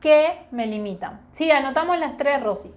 [0.02, 1.22] que me limitan.
[1.32, 2.72] Sí, anotamos las tres, Rosy.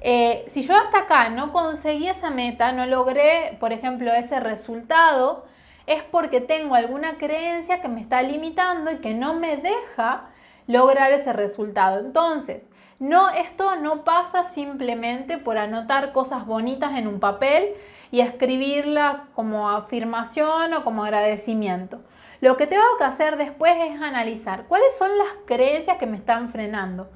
[0.00, 5.46] Eh, si yo hasta acá no conseguí esa meta, no logré, por ejemplo, ese resultado,
[5.88, 10.30] es porque tengo alguna creencia que me está limitando y que no me deja
[10.66, 11.98] lograr ese resultado.
[12.00, 12.66] Entonces,
[12.98, 17.74] no, esto no pasa simplemente por anotar cosas bonitas en un papel
[18.10, 22.00] y escribirla como afirmación o como agradecimiento.
[22.40, 26.48] Lo que tengo que hacer después es analizar cuáles son las creencias que me están
[26.48, 27.08] frenando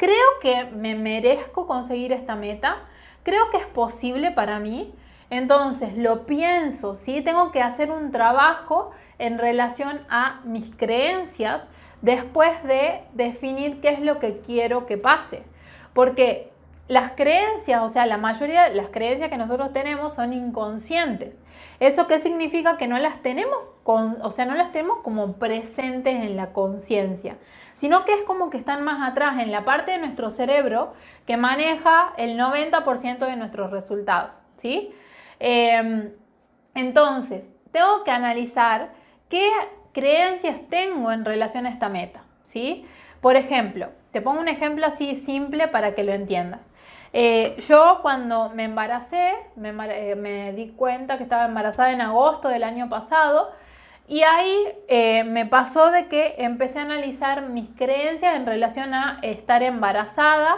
[0.00, 2.78] creo que me merezco conseguir esta meta,
[3.22, 4.94] creo que es posible para mí,
[5.30, 7.22] entonces lo pienso, ¿sí?
[7.22, 11.62] Tengo que hacer un trabajo en relación a mis creencias
[12.02, 15.44] después de definir qué es lo que quiero que pase.
[15.92, 16.50] Porque
[16.88, 21.40] las creencias, o sea, la mayoría de las creencias que nosotros tenemos son inconscientes.
[21.78, 22.76] ¿Eso qué significa?
[22.76, 27.38] Que no las tenemos, con, o sea, no las tenemos como presentes en la conciencia,
[27.74, 30.92] sino que es como que están más atrás, en la parte de nuestro cerebro
[31.26, 34.92] que maneja el 90% de nuestros resultados, ¿sí?
[35.40, 36.12] Em,
[36.74, 38.90] entonces, tengo que analizar
[39.28, 39.50] qué
[39.92, 42.86] creencias tengo en relación a esta meta, ¿sí?
[43.20, 46.70] Por ejemplo, te pongo un ejemplo así simple para que lo entiendas.
[47.12, 52.48] Eh, yo cuando me embaracé, me, eh, me, di cuenta que estaba embarazada en agosto
[52.48, 53.50] del año pasado
[54.06, 54.56] Y ahí
[54.88, 60.56] eh, me pasó de que empecé a analizar mis creencias en relación a estar embarazada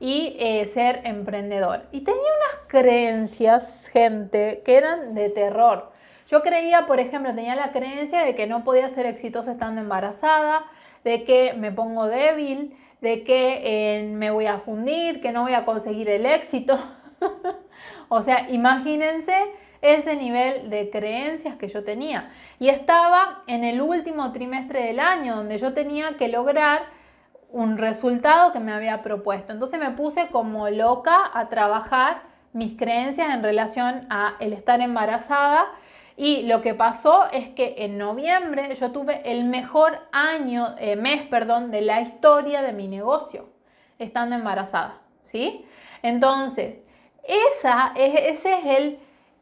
[0.00, 1.82] y eh, ser emprendedor.
[1.92, 5.90] Y tenía unas creencias, gente, que eran de terror.
[6.28, 10.64] Yo creía, por ejemplo, tenía la creencia de que no podía ser exitosa estando embarazada,
[11.02, 15.54] de que me pongo débil, de que eh, me voy a fundir, que no voy
[15.54, 16.78] a conseguir el éxito.
[18.08, 19.34] o sea, imagínense
[19.80, 22.30] ese nivel de creencias que yo tenía.
[22.58, 26.82] Y estaba en el último trimestre del año, donde yo tenía que lograr
[27.50, 29.52] un resultado que me había propuesto.
[29.52, 35.66] Entonces me puse como loca a trabajar mis creencias en relación a el estar embarazada
[36.16, 41.22] y lo que pasó es que en noviembre yo tuve el mejor año, eh, mes,
[41.28, 43.48] perdón, de la historia de mi negocio,
[43.98, 45.64] estando embarazada, ¿sí?
[46.02, 46.80] Entonces,
[47.22, 48.98] esa es, ese es el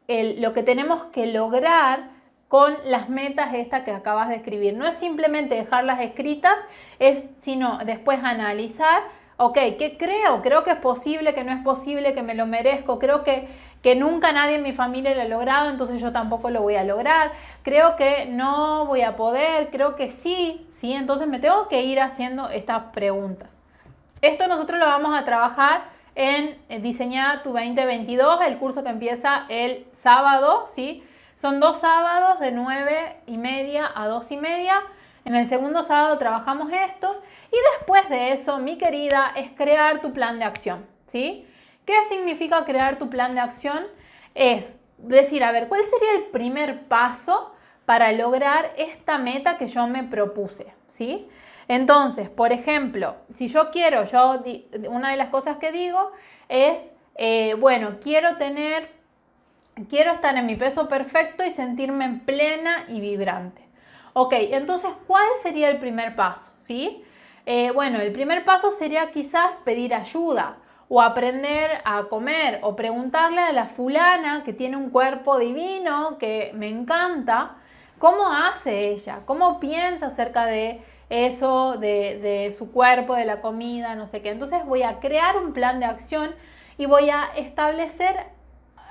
[0.07, 2.16] lo que tenemos que lograr
[2.47, 4.75] con las metas estas que acabas de escribir.
[4.75, 6.55] No es simplemente dejarlas escritas,
[6.99, 9.01] es sino después analizar,
[9.37, 10.41] ok, ¿qué creo?
[10.41, 13.47] Creo que es posible, que no es posible, que me lo merezco, creo que,
[13.81, 16.83] que nunca nadie en mi familia lo ha logrado, entonces yo tampoco lo voy a
[16.83, 17.31] lograr,
[17.63, 21.99] creo que no voy a poder, creo que sí, sí, entonces me tengo que ir
[21.99, 23.49] haciendo estas preguntas.
[24.21, 29.85] Esto nosotros lo vamos a trabajar en Diseñar tu 2022, el curso que empieza el
[29.93, 31.03] sábado, ¿sí?
[31.37, 34.81] Son dos sábados de 9 y media a 2 y media.
[35.23, 37.21] En el segundo sábado trabajamos esto
[37.51, 41.47] y después de eso, mi querida, es crear tu plan de acción, ¿sí?
[41.85, 43.85] ¿Qué significa crear tu plan de acción?
[44.33, 47.53] Es decir, a ver, ¿cuál sería el primer paso
[47.85, 51.29] para lograr esta meta que yo me propuse, ¿sí?
[51.67, 54.41] Entonces, por ejemplo, si yo quiero, yo
[54.89, 56.11] una de las cosas que digo
[56.49, 56.81] es,
[57.13, 58.89] eh, bueno, quiero tener,
[59.89, 63.61] quiero estar en mi peso perfecto y sentirme plena y vibrante.
[64.13, 66.51] Ok, entonces, ¿cuál sería el primer paso?
[66.57, 67.03] ¿Sí?
[67.45, 70.57] Eh, bueno, el primer paso sería quizás pedir ayuda
[70.89, 76.51] o aprender a comer o preguntarle a la fulana que tiene un cuerpo divino, que
[76.55, 77.55] me encanta,
[77.99, 84.07] cómo hace ella, cómo piensa acerca de eso de, su cuerpo, de la comida, no
[84.07, 84.29] sé qué.
[84.29, 86.35] Entonces voy a crear un plan de acción
[86.77, 88.15] y voy a establecer,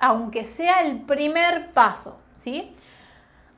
[0.00, 2.74] aunque sea el primer paso, ¿sí?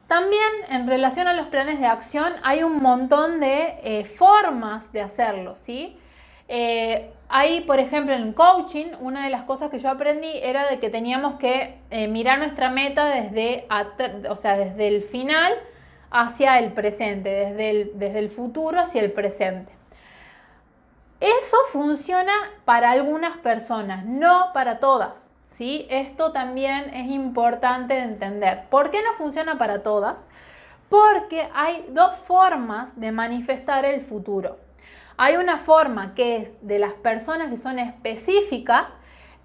[0.07, 5.03] También en relación a los planes de acción hay un montón de eh, formas de
[5.03, 5.99] hacerlo, ¿sí?
[6.49, 7.13] Eh,
[7.67, 11.39] por ejemplo, en coaching, una de las cosas que yo aprendí era de que teníamos
[11.39, 13.69] que eh, mirar nuestra meta desde,
[14.31, 15.53] o sea, desde el final
[16.11, 19.79] hacia el presente, desde el futuro hacia el presente.
[21.21, 22.33] Eso funciona
[22.65, 25.28] para algunas personas, no para todas.
[25.59, 25.87] ¿Sí?
[25.91, 28.67] Esto también es importante de entender.
[28.71, 30.25] ¿Por qué no funciona para todas?
[30.89, 34.59] Porque hay dos formas de manifestar el futuro.
[35.17, 38.93] Hay una forma que es de las personas que son específicas,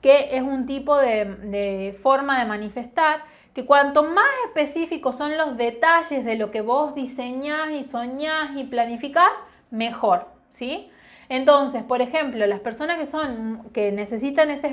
[0.02, 3.24] que es un tipo de, forma de manifestar,
[3.56, 8.66] que cuanto más específicos son los detalles de lo que vos diseñás y soñás y
[8.66, 9.32] planificás,
[9.72, 10.92] mejor, ¿sí?
[11.28, 14.68] Entonces, por ejemplo, las personas que son que necesitan esa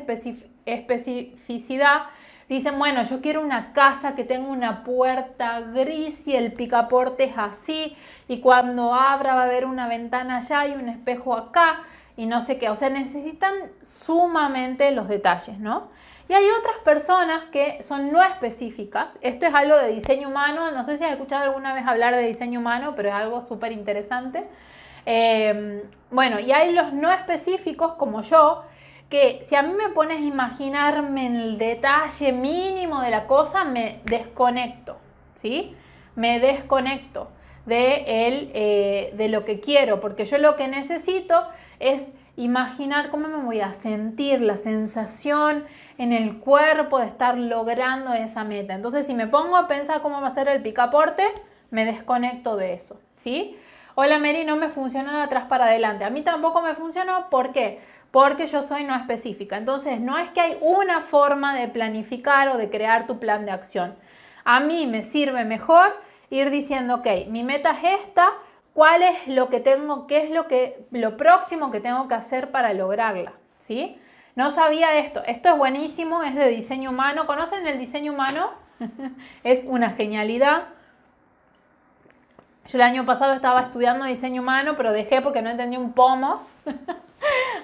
[0.67, 2.03] especificidad
[2.49, 7.39] dicen, bueno, yo quiero una casa que tenga una puerta gris y el picaporte es
[7.39, 7.97] así
[8.27, 11.85] y cuando abra va a haber una ventana allá y un espejo acá
[12.17, 15.89] y no sé qué, o sea, necesitan sumamente los detalles, ¿no?
[16.29, 19.09] Y hay otras personas que son no específicas.
[19.21, 20.71] Esto es algo de diseño humano.
[20.71, 23.73] No sé si has escuchado alguna vez hablar de diseño humano, pero es algo súper
[23.73, 24.47] interesante.
[25.07, 28.65] Eh, bueno, y hay los no específicos como yo,
[29.11, 34.01] que si a mí me pones a imaginarme el detalle mínimo de la cosa, me
[34.05, 34.99] desconecto,
[35.35, 35.75] ¿sí?
[36.15, 37.31] Me desconecto
[37.67, 41.43] de, el, eh, de lo que quiero, porque yo lo que necesito
[41.81, 42.05] es
[42.37, 45.65] imaginar cómo me voy a sentir, la sensación
[45.99, 48.75] en el cuerpo de estar logrando esa meta.
[48.75, 51.25] Entonces, si me pongo a pensar cómo va a ser el picaporte,
[51.71, 53.59] me desconecto de eso, ¿sí?
[53.97, 56.05] Hola Mary, no me funcionó de atrás para adelante.
[56.05, 57.81] A mí tampoco me funcionó, ¿por qué?
[58.11, 59.57] Porque yo soy no específica.
[59.57, 63.53] Entonces, no es que hay una forma de planificar o de crear tu plan de
[63.53, 63.95] acción.
[64.45, 65.95] A mí me sirve mejor
[66.31, 68.33] ir diciendo, ok, mi meta es esta,
[68.75, 72.51] cuál es lo que tengo, qué es lo que lo próximo que tengo que hacer
[72.51, 74.01] para lograrla, ¿sí?
[74.37, 75.23] No sabía esto.
[75.27, 77.27] Esto es buenísimo, es de diseño humano.
[77.27, 78.51] ¿Conocen el diseño humano?
[79.45, 80.69] es una genialidad.
[82.67, 86.43] Yo el año pasado estaba estudiando diseño humano, pero dejé porque no entendí un pomo.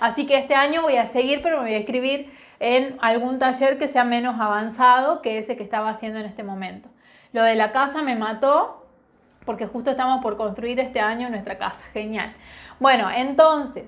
[0.00, 3.78] Así que este año voy a seguir, pero me voy a escribir en algún taller
[3.78, 6.88] que sea menos avanzado que ese que estaba haciendo en este momento.
[7.32, 8.86] Lo de la casa me mató,
[9.44, 11.82] porque justo estamos por construir este año nuestra casa.
[11.92, 12.34] Genial.
[12.80, 13.84] Bueno, entonces,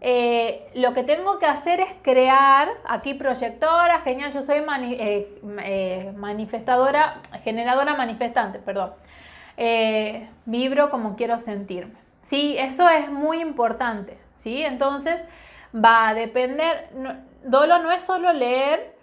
[0.00, 6.12] eh, lo que tengo que hacer es crear aquí proyectora, genial, yo soy eh, eh,
[6.16, 8.92] manifestadora, generadora manifestante, perdón.
[10.46, 11.98] vibro como quiero sentirme.
[12.22, 14.62] Sí, eso es muy importante, ¿sí?
[14.62, 15.20] Entonces
[15.74, 16.88] va a depender,
[17.44, 18.94] Dolo no es solo leer,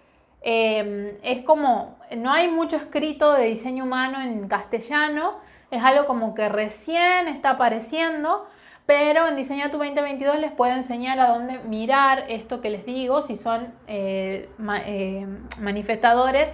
[0.42, 5.40] es como, no hay mucho escrito de diseño humano en castellano,
[5.72, 8.48] es algo como que recién está apareciendo,
[8.86, 13.22] pero en Diseña tu 2022 les puedo enseñar a dónde mirar esto que les digo,
[13.22, 14.50] si son eh,
[14.86, 15.28] eh,
[15.60, 16.48] manifestadores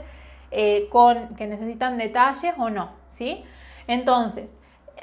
[0.49, 3.45] eh, con, que necesitan detalles o no, ¿sí?
[3.86, 4.51] Entonces,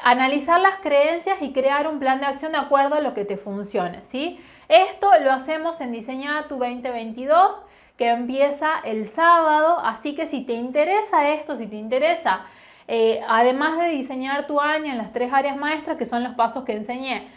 [0.03, 3.37] analizar las creencias y crear un plan de acción de acuerdo a lo que te
[3.37, 4.41] funcione, ¿sí?
[4.69, 7.61] Esto lo hacemos en Diseña tu 2022,
[7.97, 12.47] que empieza el sábado, así que si te interesa esto, si te interesa
[12.93, 16.65] eh, además de diseñar tu año en las tres áreas maestras, que son los pasos
[16.65, 17.29] que enseñé,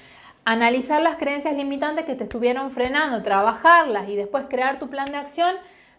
[0.45, 5.17] analizar las creencias limitantes que te estuvieron frenando, trabajarlas y después crear tu plan de
[5.17, 5.55] acción,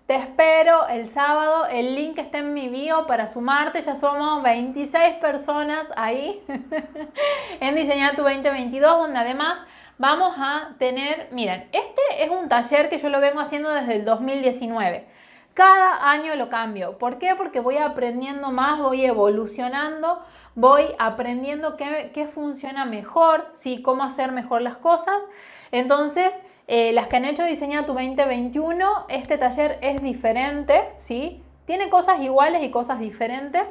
[0.06, 5.16] te espero el sábado, el link está en mi bio para sumarte, ya somos 26
[5.16, 6.42] personas ahí
[7.60, 9.60] en Diseñar tu 2022, donde además
[9.96, 14.04] vamos a tener, miren, este es un taller que yo lo vengo haciendo desde el
[14.04, 15.06] 2019.
[15.54, 16.98] Cada año lo cambio.
[16.98, 17.36] ¿Por qué?
[17.36, 20.20] Porque voy aprendiendo más, voy evolucionando,
[20.56, 23.80] voy aprendiendo qué, funciona mejor, ¿sí?
[23.80, 25.22] cómo hacer mejor las cosas.
[25.70, 26.34] Entonces,
[26.66, 31.42] eh, las que han hecho Diseña tu 2021, este taller es diferente, ¿sí?
[31.66, 33.62] Tiene cosas iguales y cosas diferentes,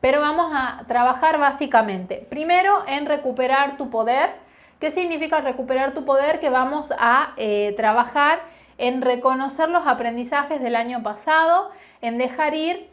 [0.00, 4.30] pero vamos a trabajar básicamente, primero en recuperar tu poder.
[4.78, 6.38] ¿Qué significa recuperar tu poder?
[6.38, 8.40] Que vamos a eh, trabajar
[8.78, 11.70] en reconocer los aprendizajes del año pasado,
[12.02, 12.88] en dejar ir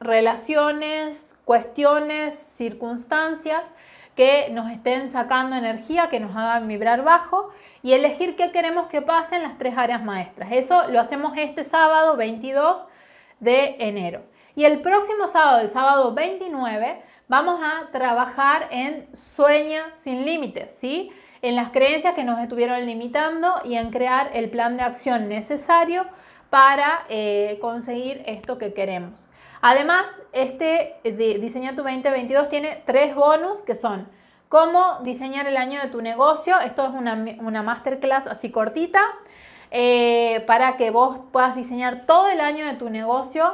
[0.00, 3.62] relaciones, cuestiones, circunstancias
[4.14, 7.50] que nos estén sacando energía, que nos hagan vibrar bajo
[7.84, 10.48] y elegir qué queremos que pase en las tres áreas maestras.
[10.52, 12.86] Eso lo hacemos este sábado 22
[13.40, 14.22] de enero.
[14.56, 21.12] Y el próximo sábado, el sábado 29, vamos a trabajar en Sueña sin límites, ¿sí?
[21.42, 26.06] en las creencias que nos estuvieron limitando y en crear el plan de acción necesario
[26.48, 29.28] para eh, conseguir esto que queremos.
[29.60, 34.08] Además, este de Diseña tu 2022 tiene tres bonus que son
[34.54, 36.60] cómo diseñar el año de tu negocio.
[36.60, 39.00] Esto es una, masterclass así cortita
[39.72, 43.52] eh, para que vos puedas diseñar todo el año de tu negocio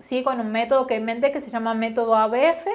[0.00, 0.24] ¿sí?
[0.24, 2.66] con un método que inventé que se llama método ABF.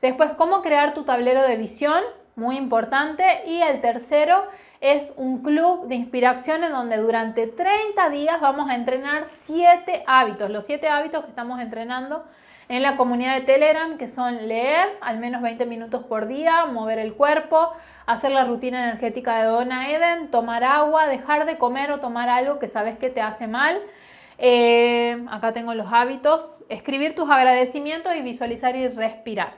[0.00, 2.04] Después, cómo crear tu tablero de visión
[2.36, 3.24] muy importante.
[3.46, 4.44] Y el tercero
[4.80, 10.50] es un club de inspiración en donde durante 30 días vamos a entrenar 7 hábitos,
[10.50, 12.24] los 7 hábitos que estamos entrenando
[12.68, 16.98] en la comunidad de Telegram, que son leer al menos 20 minutos por día, mover
[16.98, 17.72] el cuerpo,
[18.06, 22.58] hacer la rutina energética de Donna Eden, tomar agua, dejar de comer o tomar algo
[22.58, 23.80] que sabes que te hace mal.
[24.36, 29.54] Eh, acá tengo los hábitos, escribir tus agradecimientos y visualizar y respirar.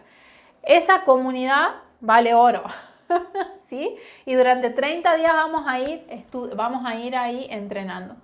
[0.62, 1.68] Esa comunidad
[2.00, 2.62] vale oro.
[3.66, 3.96] ¿Sí?
[4.24, 6.06] Y durante 30 días vamos a ir,
[6.54, 8.16] vamos a ir ahí entrenando.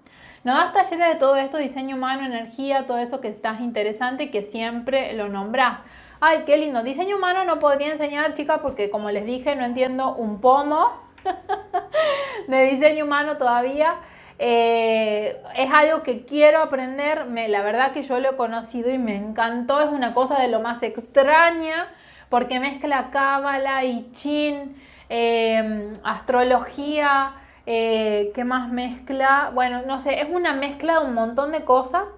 [0.47, 4.31] No das talleres de todo esto, diseño humano, energía, todo eso que estás interesante y
[4.31, 5.79] que siempre lo nombras.
[6.21, 6.85] Ay, qué lindo.
[6.85, 11.01] Diseño humano no podría enseñar, chicas, porque como les dije, no entiendo un pomo
[12.47, 13.97] de diseño humano todavía.
[14.39, 17.25] Eh, es algo que quiero aprender.
[17.25, 19.81] Me, la verdad que yo lo he conocido y me encantó.
[19.81, 21.89] Es una cosa de lo más extraña
[22.29, 27.33] porque mezcla cábala y chin, em, astrología,
[27.67, 29.51] eh, ¿qué más mezcla?
[29.55, 32.09] Bueno, no sé, es una mezcla de un montón de cosas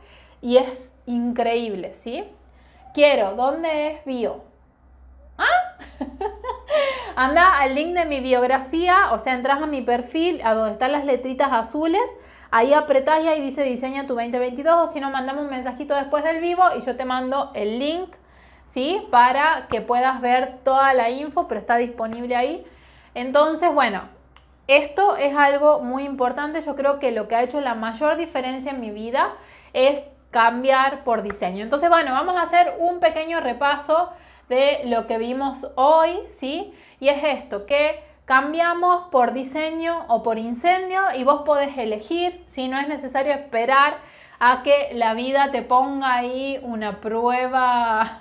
[0.41, 2.25] y es increíble, ¿sí?
[2.95, 4.45] Quiero, ¿dónde es bio?
[5.37, 5.77] ¿Ah?
[7.17, 10.93] Anda al link de mi biografía, o sea, entras a mi perfil, a donde están
[10.93, 12.03] las letritas azules,
[12.51, 16.23] ahí apretás y ahí dice diseña tu 2022, o si no, mandame un mensajito después
[16.25, 18.15] del vivo y yo te mando el link
[18.71, 19.07] ¿sí?
[19.11, 22.65] Para que puedas ver toda la info, pero está disponible ahí.
[23.15, 24.03] Entonces, bueno,
[24.69, 26.61] esto es algo muy importante.
[26.61, 29.35] Yo creo que lo que ha hecho la mayor diferencia en mi vida
[29.73, 31.65] es cambiar por diseño.
[31.65, 34.11] Entonces, bueno, vamos a hacer un pequeño repaso
[34.49, 36.73] de lo que vimos hoy, ¿sí?
[37.01, 42.69] Y es esto, que cambiamos por diseño o por incendio y vos podés elegir, si
[42.69, 43.97] no es necesario esperar
[44.41, 48.19] a que la vida te ponga ahí una prueba,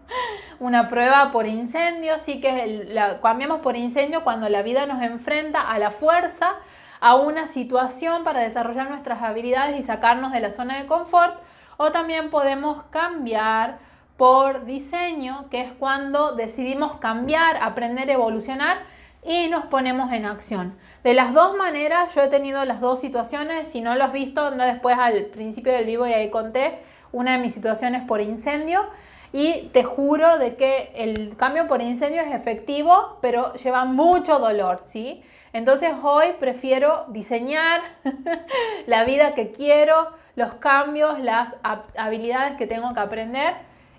[0.60, 5.60] una prueba por incendio, sí que la, cambiamos por incendio cuando la vida nos enfrenta
[5.60, 6.54] a la fuerza,
[7.00, 11.38] a una situación para desarrollar nuestras habilidades y sacarnos de la zona de confort,
[11.76, 13.78] o también podemos cambiar
[14.16, 18.78] por diseño, que es cuando decidimos cambiar, aprender, evolucionar
[19.24, 20.76] y nos ponemos en acción.
[21.04, 23.68] De las dos maneras, yo he tenido las dos situaciones.
[23.68, 26.80] Si no lo has visto, anda después al principio del vivo y ahí conté
[27.12, 28.84] una de mis situaciones por incendio.
[29.32, 34.80] Y te juro de que el cambio por incendio es efectivo, pero lleva mucho dolor,
[34.84, 35.22] ¿sí?
[35.52, 37.80] Entonces hoy prefiero diseñar
[38.86, 41.54] la vida que quiero, los cambios, las
[41.96, 43.54] habilidades que tengo que aprender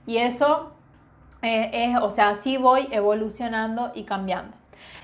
[0.07, 0.71] y eso
[1.41, 4.58] eh, es, o sea, así voy evolucionando y cambiando.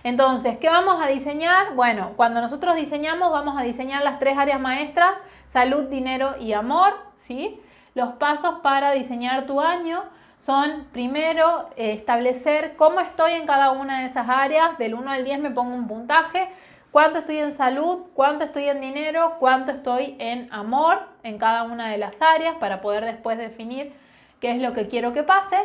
[0.05, 1.73] Entonces, ¿qué vamos a diseñar?
[1.73, 5.15] Bueno, cuando nosotros diseñamos vamos a diseñar las tres áreas maestras,
[5.47, 7.59] salud, dinero y amor, ¿sí?
[7.95, 10.03] Los pasos para diseñar tu año
[10.37, 15.23] son primero eh, establecer cómo estoy en cada una de esas áreas, del 1 al
[15.23, 16.49] 10 me pongo un puntaje,
[16.91, 21.89] cuánto estoy en salud, cuánto estoy en dinero, cuánto estoy en amor en cada una
[21.89, 23.91] de las áreas para poder después definir
[24.39, 25.57] qué es lo que quiero que pase.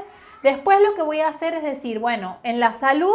[0.43, 3.15] Después lo que voy a hacer es decir, bueno, en la salud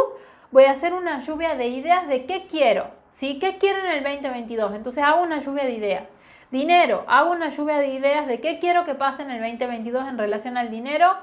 [0.51, 3.39] voy a hacer una lluvia de ideas de qué quiero, ¿sí?
[3.39, 4.73] ¿Qué quiero en el 2022?
[4.73, 6.09] Entonces hago una lluvia de ideas.
[6.51, 10.17] Dinero, hago una lluvia de ideas de qué quiero que pase en el 2022 en
[10.17, 11.15] relación al dinero.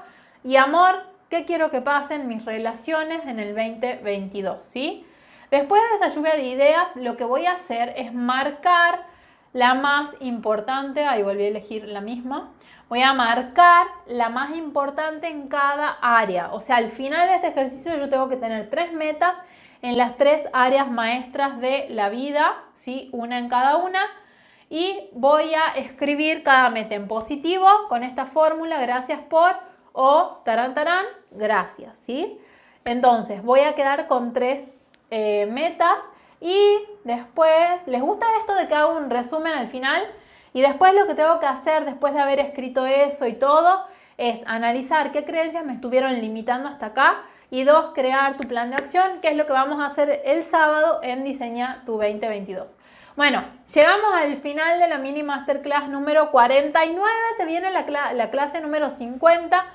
[0.43, 0.95] Y amor,
[1.29, 5.05] qué quiero que pase en mis relaciones en el 2022, ¿sí?
[5.49, 9.05] Después de esa lluvia de ideas, lo que voy a hacer es marcar
[9.53, 12.51] la más importante, ahí volví a elegir la misma,
[12.93, 16.53] voy a marcar la más importante en cada área.
[16.53, 19.35] O sea, al final de este ejercicio yo tengo que tener tres metas
[19.81, 23.09] en las tres áreas maestras de la vida, ¿sí?
[23.11, 24.05] Una en cada una.
[24.69, 29.55] Y voy a escribir cada meta en positivo con esta fórmula, gracias por,
[29.93, 32.37] o tarán, tarán, gracias, ¿sí?
[32.85, 34.67] Entonces, voy a quedar con tres
[35.09, 35.97] eh, metas
[36.39, 40.03] y después, ¿les gusta esto de que hago un resumen al final?
[40.53, 43.85] Y después lo que tengo que hacer después de haber escrito eso y todo
[44.17, 48.77] es analizar qué creencias me estuvieron limitando hasta acá y dos, crear tu plan de
[48.77, 52.75] acción, que es lo que vamos a hacer el sábado en Diseña tu 2022.
[53.15, 58.59] Bueno, llegamos al final de la mini masterclass número 49, se viene la, la clase
[58.59, 59.65] número 50,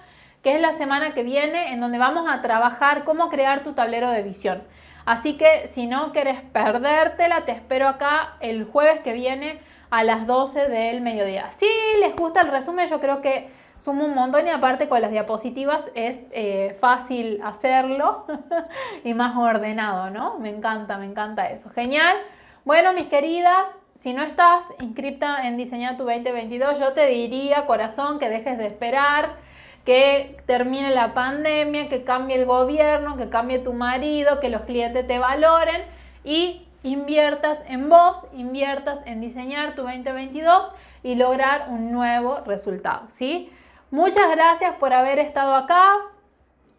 [0.43, 4.11] que es la semana que viene, en donde vamos a trabajar cómo crear tu tablero
[4.11, 4.65] de visión.
[5.05, 9.61] Así que si no quieres perdértela, te espero acá el jueves que viene
[9.91, 11.51] a las 12 del mediodía.
[11.59, 11.67] Si
[12.01, 15.85] les gusta el resumen, yo creo que sumo un montón y aparte con las diapositivas
[15.95, 18.27] es eh, fácil hacerlo
[19.05, 20.39] y más ordenado, ¿no?
[20.39, 21.71] Me encanta, me encanta eso.
[21.71, 22.17] Genial.
[22.65, 28.19] Bueno, mis queridas, si no estás inscripta en Diseñar tu 2022, yo te diría, corazón,
[28.19, 29.37] que dejes de esperar,
[29.85, 35.07] que termine la pandemia, que cambie el gobierno, que cambie tu marido, que los clientes
[35.07, 35.83] te valoren
[36.25, 40.71] y inviertas en vos, inviertas en diseñar tu 2022
[41.03, 43.53] y lograr un nuevo resultado, ¿sí?
[43.91, 45.93] Muchas gracias por haber estado acá.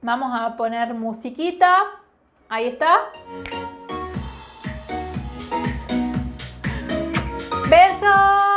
[0.01, 1.75] Vamos a poner musiquita.
[2.47, 3.11] Ahí está.
[7.69, 8.48] Besos.